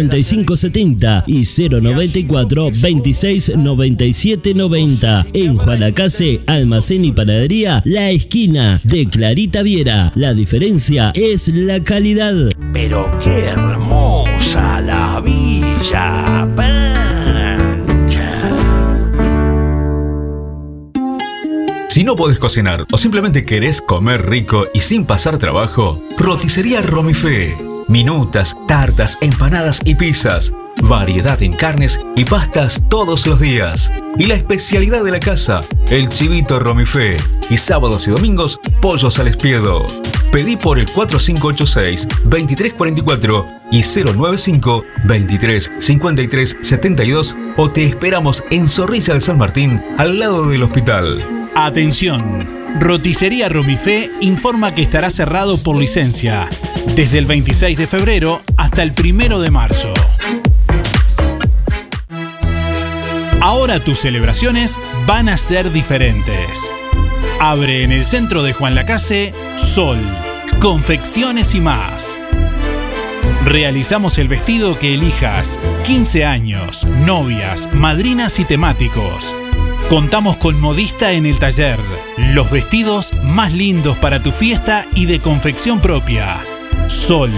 [0.09, 5.27] 5570 y 094 26 97 90.
[5.33, 10.11] En Juanacase, Almacén y Panadería, La Esquina de Clarita Viera.
[10.15, 12.35] La diferencia es la calidad.
[12.73, 17.81] Pero qué hermosa la Villa Pancha.
[21.89, 27.70] Si no podés cocinar o simplemente querés comer rico y sin pasar trabajo, roticería Romifé.
[27.91, 30.53] Minutas, tartas, empanadas y pizzas.
[30.81, 33.91] Variedad en carnes y pastas todos los días.
[34.17, 35.59] Y la especialidad de la casa,
[35.89, 37.17] el chivito romifé.
[37.49, 39.85] Y sábados y domingos, pollos al espiedo.
[40.31, 49.21] Pedí por el 4586-2344 y 095 23 53 72 o te esperamos en Zorrilla de
[49.21, 51.21] San Martín, al lado del hospital.
[51.55, 52.60] Atención.
[52.79, 56.47] Roticería Romifé informa que estará cerrado por licencia
[56.95, 59.93] desde el 26 de febrero hasta el 1 de marzo.
[63.39, 66.69] Ahora tus celebraciones van a ser diferentes.
[67.39, 69.99] Abre en el centro de Juan Lacase Sol,
[70.59, 72.19] confecciones y más.
[73.45, 79.35] Realizamos el vestido que elijas, 15 años, novias, madrinas y temáticos
[79.91, 81.77] Contamos con modista en el taller.
[82.33, 86.37] Los vestidos más lindos para tu fiesta y de confección propia.
[86.87, 87.29] Sol,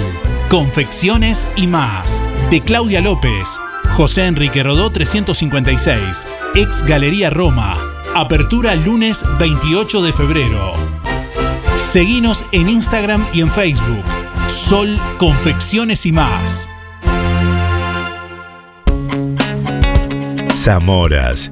[0.51, 2.23] confecciones y más.
[2.51, 3.59] De Claudia López,
[3.93, 7.75] José Enrique Rodó 356, ex Galería Roma.
[8.13, 10.73] Apertura lunes 28 de febrero.
[11.79, 14.05] Seguinos en Instagram y en Facebook.
[14.47, 16.69] Sol, confecciones y más.
[20.55, 21.51] Zamoras.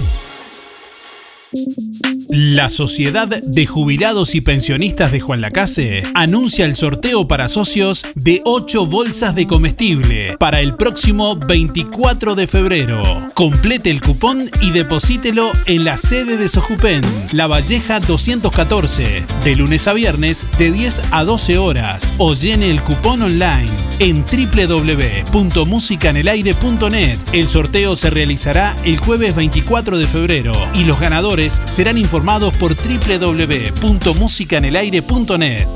[1.55, 1.94] Thank you.
[2.29, 8.41] La Sociedad de Jubilados y Pensionistas de Juan Lacase anuncia el sorteo para socios de
[8.45, 13.29] 8 bolsas de comestible para el próximo 24 de febrero.
[13.35, 19.87] Complete el cupón y deposítelo en la sede de Sojupen, La Valleja 214, de lunes
[19.87, 23.69] a viernes de 10 a 12 horas o llene el cupón online
[23.99, 27.19] en www.musicanelaire.net.
[27.33, 32.14] El sorteo se realizará el jueves 24 de febrero y los ganadores serán informados
[32.59, 35.67] por www.musicanelaire.net.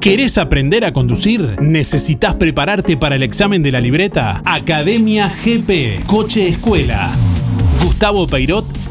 [0.00, 1.56] ¿Querés aprender a conducir?
[1.60, 4.42] ¿Necesitas prepararte para el examen de la libreta?
[4.44, 7.10] Academia GP, Coche Escuela.
[7.82, 8.64] Gustavo Peirot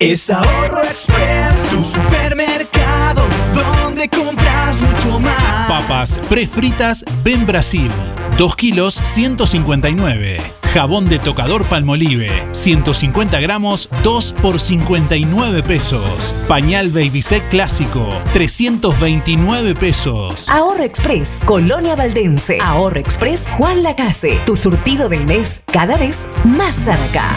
[0.00, 3.22] Es Ahorro Express, tu supermercado,
[3.54, 5.68] donde compras mucho más.
[5.68, 7.90] Papas prefritas Ben Brasil,
[8.38, 10.40] 2 kilos 159.
[10.72, 16.34] Jabón de tocador Palmolive, 150 gramos, 2 por 59 pesos.
[16.48, 20.48] Pañal Babysec clásico, 329 pesos.
[20.48, 22.56] Ahorro Express, Colonia Valdense.
[22.62, 24.38] Ahorro Express, Juan Lacase.
[24.46, 27.36] Tu surtido del mes, cada vez más cerca.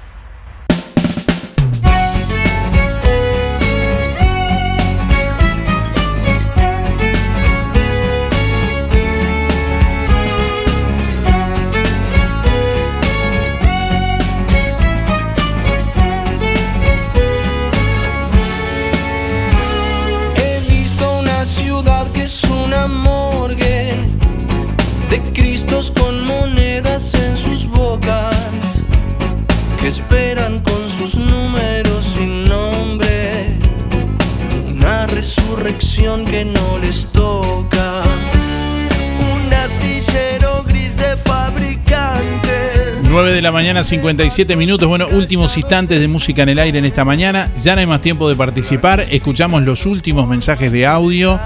[43.31, 44.89] 9 de la mañana, 57 minutos.
[44.89, 47.49] Bueno, últimos instantes de música en el aire en esta mañana.
[47.63, 49.05] Ya no hay más tiempo de participar.
[49.09, 51.39] Escuchamos los últimos mensajes de audio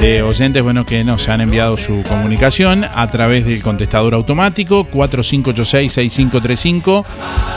[0.00, 7.04] de oyentes bueno, que nos han enviado su comunicación a través del contestador automático 4586-6535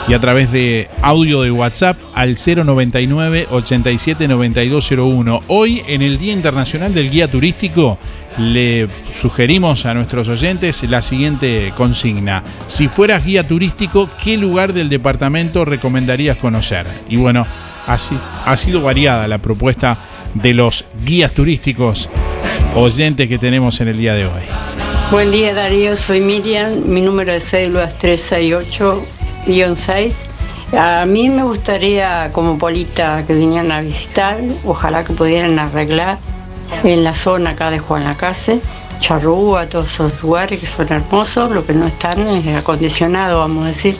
[0.08, 5.42] y a través de audio de WhatsApp al 099 87 9201.
[5.48, 7.98] Hoy, en el Día Internacional del Guía Turístico,
[8.38, 12.42] le sugerimos a nuestros oyentes la siguiente consigna.
[12.66, 16.86] Si fueras guía turístico, ¿qué lugar del departamento recomendarías conocer?
[17.08, 17.46] Y bueno,
[17.86, 19.98] así ha sido variada la propuesta
[20.34, 22.08] de los guías turísticos
[22.74, 24.42] oyentes que tenemos en el día de hoy.
[25.10, 30.12] Buen día Darío, soy Miriam, mi número de cédula es 368-6.
[30.78, 36.18] A mí me gustaría como Polita que vinieran a visitar, ojalá que pudieran arreglar
[36.84, 38.60] en la zona acá de Juan Lacase,
[39.00, 43.68] Charrúa, todos esos lugares que son hermosos, lo que no están es acondicionado, vamos a
[43.68, 43.96] decir.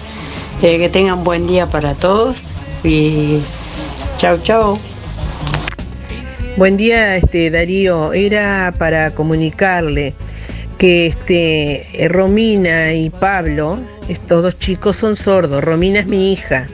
[0.63, 2.37] Eh, que tengan buen día para todos
[2.85, 3.41] y
[4.19, 4.79] chao chao.
[6.61, 8.13] Buen día, este Darío.
[8.13, 10.13] Era para comunicarle
[10.77, 13.79] que este Romina y Pablo,
[14.11, 15.65] estos dos chicos son sordos.
[15.65, 16.69] Romina es mi hija.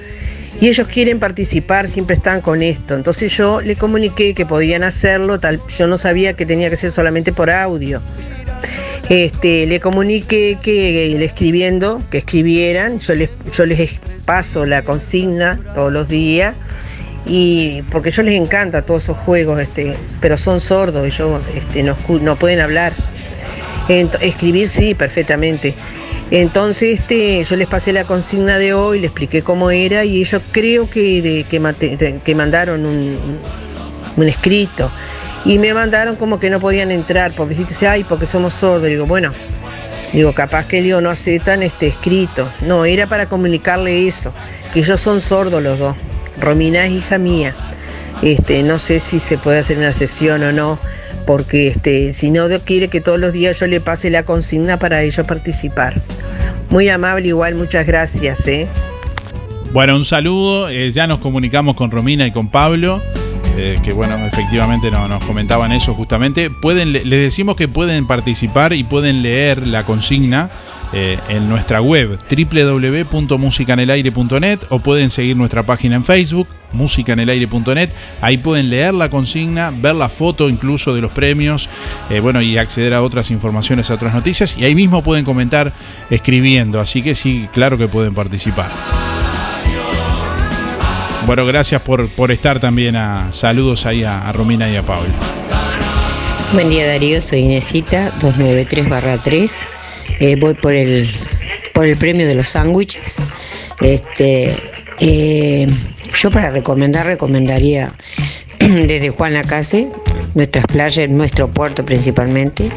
[0.61, 2.97] Y ellos quieren participar, siempre están con esto.
[2.97, 6.91] Entonces yo le comuniqué que podían hacerlo, tal, yo no sabía que tenía que ser
[6.91, 8.03] solamente por audio.
[9.09, 16.09] Este, le comuniqué que le escribiendo, que escribieran, yo les paso la consigna todos los
[16.09, 16.57] días
[17.27, 22.37] y porque yo les encanta todos esos juegos, este, pero son sordos, ellos este, no,
[22.37, 22.93] pueden hablar.
[23.89, 25.75] Escribir sí, perfectamente.
[26.31, 30.43] Entonces este, yo les pasé la consigna de hoy, les expliqué cómo era y ellos
[30.51, 33.19] creo que, que, que mandaron un,
[34.17, 34.91] un escrito.
[35.45, 38.89] Y me mandaron como que no podían entrar, pobrecito, dice, ay, porque somos sordos.
[38.89, 39.33] Digo, bueno,
[40.13, 42.49] digo, capaz que digo, no aceptan este escrito.
[42.63, 44.33] No, era para comunicarle eso,
[44.73, 45.97] que ellos son sordos los dos.
[46.41, 47.55] Romina es hija mía.
[48.23, 50.79] Este, no sé si se puede hacer una excepción o no,
[51.27, 55.03] porque este, si no quiere que todos los días yo le pase la consigna para
[55.03, 56.01] ellos participar.
[56.71, 58.69] Muy amable igual, muchas gracias, ¿eh?
[59.73, 60.69] Bueno, un saludo.
[60.69, 63.03] eh, ya nos comunicamos con Romina y con Pablo.
[63.59, 66.51] eh, que bueno, efectivamente no, nos comentaban eso justamente.
[66.51, 70.51] Pueden, le- les decimos que pueden participar y pueden leer la consigna
[70.93, 77.91] eh, en nuestra web www.musicanelaire.net o pueden seguir nuestra página en Facebook, musicanelaire.net.
[78.21, 81.69] Ahí pueden leer la consigna, ver la foto incluso de los premios,
[82.09, 84.57] eh, bueno, y acceder a otras informaciones, a otras noticias.
[84.59, 85.73] Y ahí mismo pueden comentar
[86.11, 86.81] escribiendo.
[86.81, 88.73] Así que sí, claro que pueden participar.
[91.27, 92.95] Bueno, gracias por, por estar también.
[92.95, 95.09] A, saludos ahí a, Romina y a Pablo.
[96.53, 99.76] Buen día Darío, soy Inesita, 293-3.
[100.21, 101.11] Eh, voy por el,
[101.73, 103.27] por el premio de los sándwiches.
[103.81, 104.55] Este,
[105.01, 105.67] eh,
[106.15, 107.93] yo para recomendar, recomendaría
[108.59, 109.89] desde Juan Lacase,
[110.35, 112.71] nuestras playas, nuestro puerto principalmente,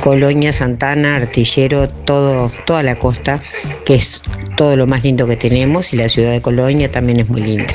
[0.00, 3.42] Colonia, Santana, Artillero, todo, toda la costa,
[3.84, 4.22] que es
[4.56, 7.74] todo lo más lindo que tenemos, y la ciudad de Colonia también es muy linda.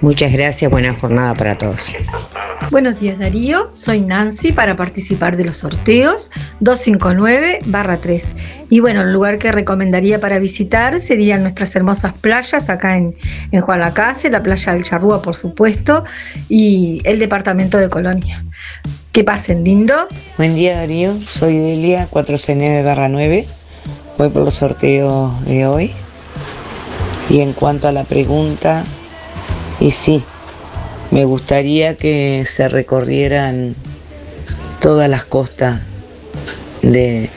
[0.00, 1.94] Muchas gracias, buena jornada para todos.
[2.70, 6.30] Buenos días Darío, soy Nancy para participar de los sorteos
[6.60, 8.22] 259-3.
[8.70, 13.14] Y bueno, el lugar que recomendaría para visitar serían nuestras hermosas playas acá en,
[13.50, 16.04] en Juan Lacase, la playa del Charrúa por supuesto,
[16.48, 18.44] y el departamento de Colonia.
[19.12, 19.94] Que pasen lindo.
[20.38, 23.46] Buen día Darío, soy Delia 469 9.
[24.16, 25.92] voy por los sorteos de hoy.
[27.28, 28.84] Y en cuanto a la pregunta,
[29.80, 30.22] y sí,
[31.12, 33.76] me gustaría que se recorrieran
[34.80, 35.80] todas las costas
[36.80, 37.30] de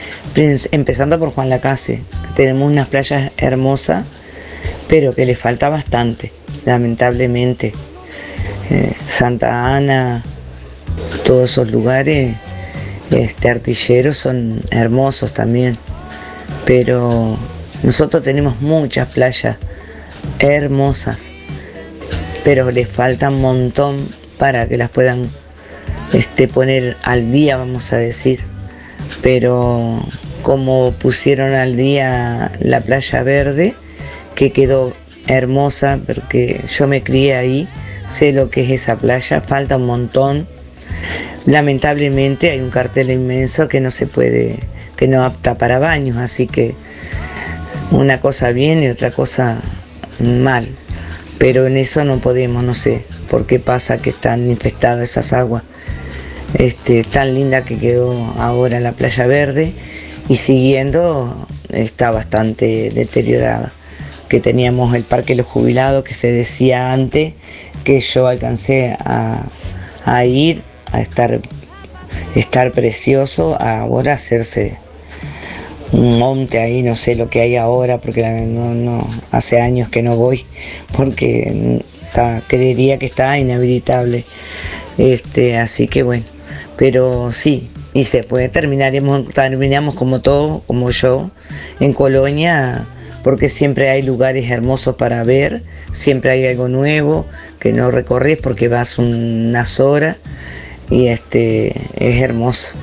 [0.72, 2.02] empezando por Juan Lacase,
[2.34, 4.04] tenemos unas playas hermosas,
[4.88, 6.32] pero que le falta bastante,
[6.64, 7.72] lamentablemente.
[8.70, 10.24] Eh, Santa Ana,
[11.24, 12.34] todos esos lugares,
[13.10, 15.78] este artilleros son hermosos también,
[16.64, 17.38] pero
[17.82, 19.56] nosotros tenemos muchas playas
[20.38, 21.30] hermosas,
[22.46, 24.08] pero les falta un montón
[24.38, 25.28] para que las puedan
[26.12, 28.38] este, poner al día, vamos a decir.
[29.20, 30.00] Pero
[30.42, 33.74] como pusieron al día la playa verde,
[34.36, 34.92] que quedó
[35.26, 37.68] hermosa, porque yo me crié ahí,
[38.06, 40.46] sé lo que es esa playa, falta un montón.
[41.46, 44.60] Lamentablemente hay un cartel inmenso que no se puede,
[44.94, 46.76] que no apta para baños, así que
[47.90, 49.60] una cosa bien y otra cosa
[50.20, 50.68] mal.
[51.38, 55.62] Pero en eso no podemos, no sé por qué pasa que están infestadas esas aguas.
[56.54, 59.74] Este, tan linda que quedó ahora la playa verde
[60.28, 63.72] y siguiendo está bastante deteriorada.
[64.28, 67.34] Que teníamos el Parque los Jubilados que se decía antes
[67.84, 69.44] que yo alcancé a,
[70.04, 71.40] a ir a estar,
[72.34, 74.78] estar precioso, a ahora hacerse
[75.92, 80.02] un monte ahí, no sé lo que hay ahora, porque no, no, hace años que
[80.02, 80.44] no voy,
[80.96, 81.80] porque
[82.46, 84.24] creería que está inhabilitable.
[84.98, 86.24] Este, así que bueno,
[86.76, 91.30] pero sí, y se puede terminaremos, terminamos como todo, como yo,
[91.80, 92.86] en Colonia,
[93.22, 97.26] porque siempre hay lugares hermosos para ver, siempre hay algo nuevo
[97.58, 100.18] que no recorres porque vas unas horas
[100.90, 102.76] y este es hermoso.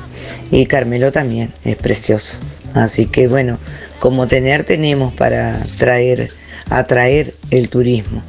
[0.51, 2.39] Y Carmelo también es precioso.
[2.73, 3.59] Así que bueno,
[3.99, 6.31] como tener tenemos para traer,
[6.69, 8.23] atraer el turismo,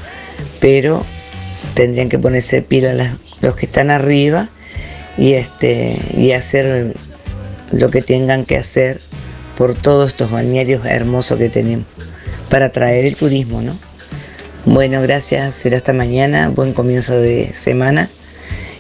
[0.61, 1.05] pero
[1.75, 2.93] tendrían que ponerse pila
[3.41, 4.49] los que están arriba
[5.17, 6.95] y este y hacer
[7.73, 9.01] lo que tengan que hacer
[9.57, 11.87] por todos estos balnearios hermosos que tenemos
[12.51, 13.77] para atraer el turismo, ¿no?
[14.67, 18.09] Bueno, gracias, será hasta mañana, buen comienzo de semana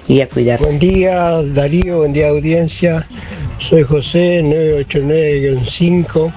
[0.09, 0.65] y a cuidarse.
[0.65, 3.07] Buen día Darío, buen día audiencia.
[3.59, 6.32] Soy José 989-5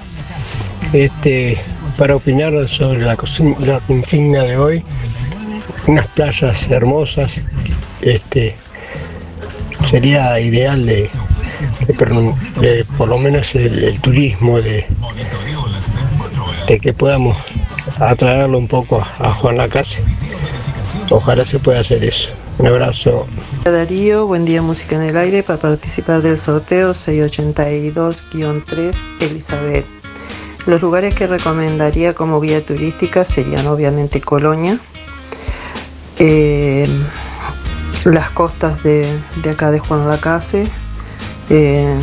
[0.94, 1.58] este,
[1.98, 3.18] para opinar sobre la,
[3.60, 4.84] la consigna de hoy.
[5.88, 7.42] Unas playas hermosas.
[8.02, 8.56] Este,
[9.86, 11.10] sería ideal de,
[12.98, 14.86] por lo menos el, turismo, de,
[16.68, 17.38] de, que podamos
[18.00, 20.04] atraerlo un poco a, Juan Lacase.
[21.10, 22.30] Ojalá se pueda hacer eso.
[22.60, 23.28] Un abrazo.
[23.64, 29.86] Darío, buen día Música en el Aire para participar del sorteo 682-3 Elizabeth.
[30.66, 34.80] Los lugares que recomendaría como guía turística serían obviamente Colonia,
[36.18, 36.88] eh,
[38.06, 39.08] las costas de,
[39.50, 40.64] acá de Juan Lacase,
[41.52, 41.96] eh,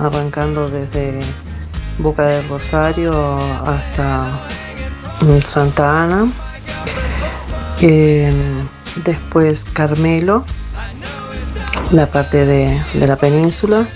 [0.00, 1.20] arrancando desde
[1.98, 4.40] Boca del Rosario hasta
[5.44, 6.26] Santa Ana.
[7.80, 8.32] Eh,
[8.96, 10.44] después Carmelo,
[11.90, 13.86] la parte de, la península,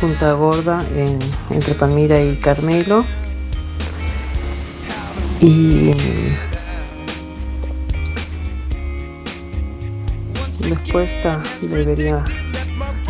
[0.00, 0.84] Punta Gorda
[1.50, 3.04] entre Palmira y Carmelo,
[5.40, 5.92] y
[10.68, 11.12] después
[11.60, 12.24] debería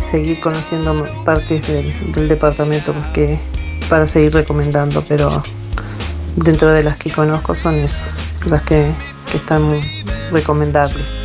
[0.09, 3.39] seguir conociendo partes del, del departamento porque,
[3.89, 5.43] para seguir recomendando, pero
[6.35, 8.91] dentro de las que conozco son esas las que,
[9.33, 9.81] están muy
[10.31, 11.23] recomendables.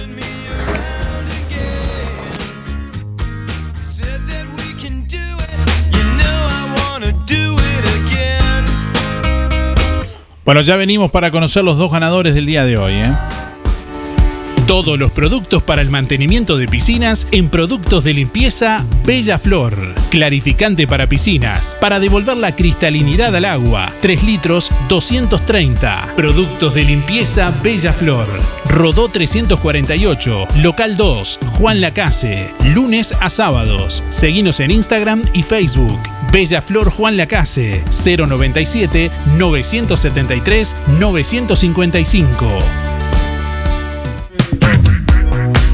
[10.44, 12.94] Bueno, ya venimos para conocer los dos ganadores del día de hoy.
[12.94, 13.12] ¿eh?
[14.68, 19.94] Todos los productos para el mantenimiento de piscinas en productos de limpieza Bella Flor.
[20.10, 23.90] Clarificante para piscinas, para devolver la cristalinidad al agua.
[24.02, 26.12] 3 litros 230.
[26.14, 28.28] Productos de limpieza Bella Flor.
[28.66, 32.52] Rodó 348, local 2, Juan Lacase.
[32.74, 34.04] Lunes a sábados.
[34.10, 35.98] Seguinos en Instagram y Facebook.
[36.30, 42.87] Bella Flor Juan Lacase 097 973 955.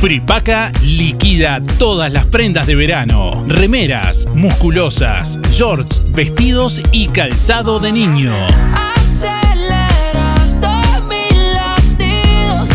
[0.05, 8.31] Fripaca liquida todas las prendas de verano, remeras, musculosas, shorts, vestidos y calzado de niño.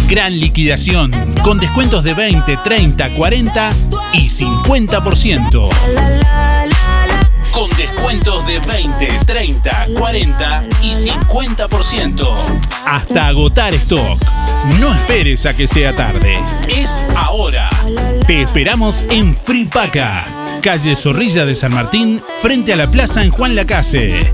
[0.08, 1.12] Gran liquidación,
[1.44, 3.70] con descuentos de 20, 30, 40
[4.14, 5.70] y 50%.
[8.48, 12.28] de 20, 30, 40 y 50%.
[12.86, 14.20] Hasta agotar stock.
[14.80, 16.38] No esperes a que sea tarde.
[16.68, 17.70] Es ahora.
[18.28, 20.26] Te esperamos en Fripaca,
[20.62, 24.32] calle Zorrilla de San Martín, frente a la plaza en Juan Lacase.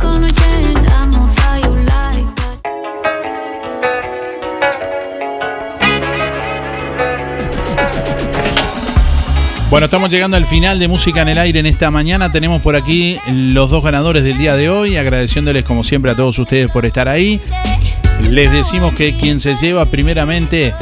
[9.70, 12.32] Bueno, estamos llegando al final de Música en el Aire en esta mañana.
[12.32, 16.40] Tenemos por aquí los dos ganadores del día de hoy, agradeciéndoles como siempre a todos
[16.40, 17.42] ustedes por estar ahí.
[18.22, 20.74] Les decimos que quien se lleva primeramente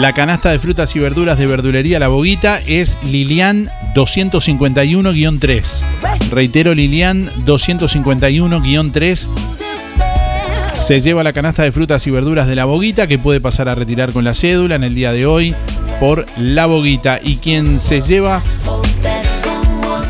[0.00, 5.84] la canasta de frutas y verduras de verdulería La Boguita es Lilian 251-3.
[6.30, 9.28] Reitero, Lilian 251-3
[10.74, 13.74] se lleva la canasta de frutas y verduras de la boguita que puede pasar a
[13.74, 15.52] retirar con la cédula en el día de hoy
[15.98, 17.18] por la boguita.
[17.20, 18.42] Y quien se lleva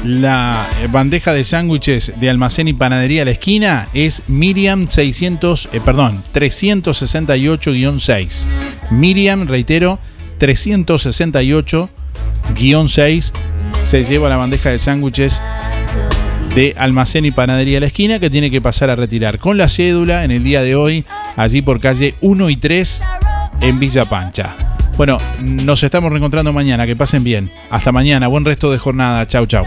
[0.06, 5.80] la bandeja de sándwiches de almacén y panadería a la esquina es Miriam 600, eh,
[5.84, 8.46] perdón, 368-6.
[8.90, 9.98] Miriam, reitero,
[10.38, 13.32] 368-6
[13.80, 15.42] se lleva la bandeja de sándwiches
[16.54, 19.68] de almacén y panadería a la esquina que tiene que pasar a retirar con la
[19.68, 21.04] cédula en el día de hoy,
[21.36, 23.02] allí por calle 1 y 3
[23.60, 24.56] en Villa Pancha.
[24.96, 27.50] Bueno, nos estamos reencontrando mañana, que pasen bien.
[27.68, 29.26] Hasta mañana, buen resto de jornada.
[29.26, 29.66] Chau, chau.